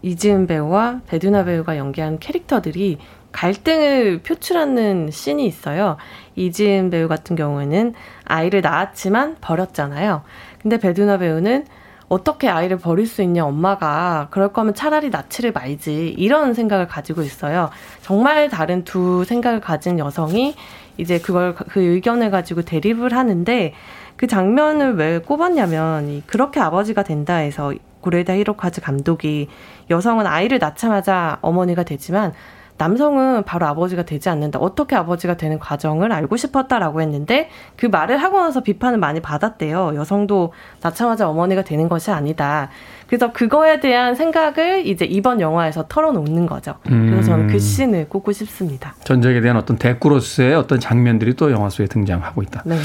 [0.02, 2.98] 이지은 배우와 배두나 배우가 연기한 캐릭터들이
[3.32, 5.96] 갈등을 표출하는 씬이 있어요.
[6.36, 7.94] 이지은 배우 같은 경우에는
[8.24, 10.22] 아이를 낳았지만 버렸잖아요.
[10.60, 11.66] 근데 배두나 배우는
[12.08, 14.28] 어떻게 아이를 버릴 수 있냐, 엄마가.
[14.32, 16.08] 그럴 거면 차라리 낳지를 말지.
[16.18, 17.70] 이런 생각을 가지고 있어요.
[18.02, 20.56] 정말 다른 두 생각을 가진 여성이
[20.96, 23.74] 이제 그걸, 그 의견을 가지고 대립을 하는데
[24.20, 29.48] 그 장면을 왜 꼽았냐면, 이 그렇게 아버지가 된다 해서 고레다 히로카즈 감독이
[29.88, 32.34] 여성은 아이를 낳자마자 어머니가 되지만
[32.80, 34.58] 남성은 바로 아버지가 되지 않는다.
[34.58, 39.92] 어떻게 아버지가 되는 과정을 알고 싶었다라고 했는데 그 말을 하고 나서 비판을 많이 받았대요.
[39.96, 42.70] 여성도 낳자마자 어머니가 되는 것이 아니다.
[43.06, 46.76] 그래서 그거에 대한 생각을 이제 이번 영화에서 털어놓는 거죠.
[46.84, 48.94] 그래서 저는 그 씬을 꼽고 싶습니다.
[49.04, 52.62] 전적에 대한 어떤 대꾸로서의 어떤 장면들이 또 영화 속에 등장하고 있다.
[52.64, 52.78] 네.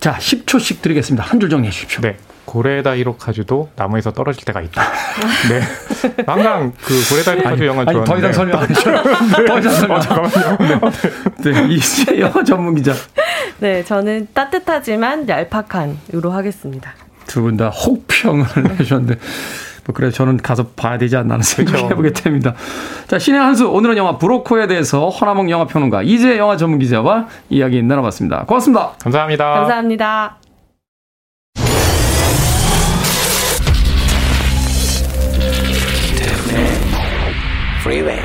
[0.00, 1.24] 자, 10초씩 드리겠습니다.
[1.24, 2.00] 한 줄 정리해 주십시오.
[2.00, 2.16] 네.
[2.52, 4.82] 고레다 히로카즈도 나무에서 떨어질 때가 있다.
[5.48, 5.62] 네.
[6.26, 9.02] 항상 그 고레다 히로카즈 영화 아니, 좋아하는데 더 이상 설명 안 해주셔.
[9.46, 9.96] 더 이상 설명.
[9.96, 10.80] 어, 잠깐만요.
[11.44, 12.92] 네, 이제 영화 전문 기자.
[13.58, 16.92] 네, 저는 따뜻하지만 얄팍한으로 하겠습니다.
[17.26, 18.44] 두 분 다 혹평을
[18.80, 19.14] 해주셨는데,
[19.86, 21.92] 뭐, 그래, 저는 가서 봐야 되지 않나 하는 생각을 그렇죠.
[21.94, 22.52] 해보게 됩니다.
[23.08, 28.44] 자, 신의 한수, 오늘은 영화 브로코에 대해서 허나몽 영화평론가, 이제 영화 전문 기자와 이야기 나눠봤습니다.
[28.44, 28.90] 고맙습니다.
[29.02, 29.44] 감사합니다.
[29.54, 30.36] 감사합니다.
[37.82, 38.20] Freeway.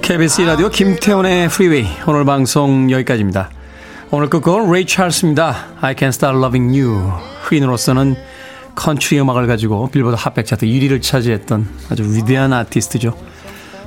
[0.00, 3.50] KBS 라디오 김태훈의 프리웨이 오늘 방송 여기까지입니다.
[4.12, 5.56] 오늘 끝곡은 레이 찰스입니다.
[5.80, 7.12] I Can Start Loving You.
[7.42, 8.14] 흑인으로서는
[8.76, 13.18] 컨트리 음악을 가지고 빌보드 핫백 차트 1위를 차지했던 아주 위대한 아티스트죠.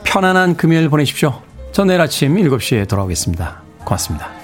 [0.03, 1.41] 편안한 금요일 보내십시오.
[1.71, 3.61] 전 내일 아침 7시에 돌아오겠습니다.
[3.85, 4.40] 고맙습니다.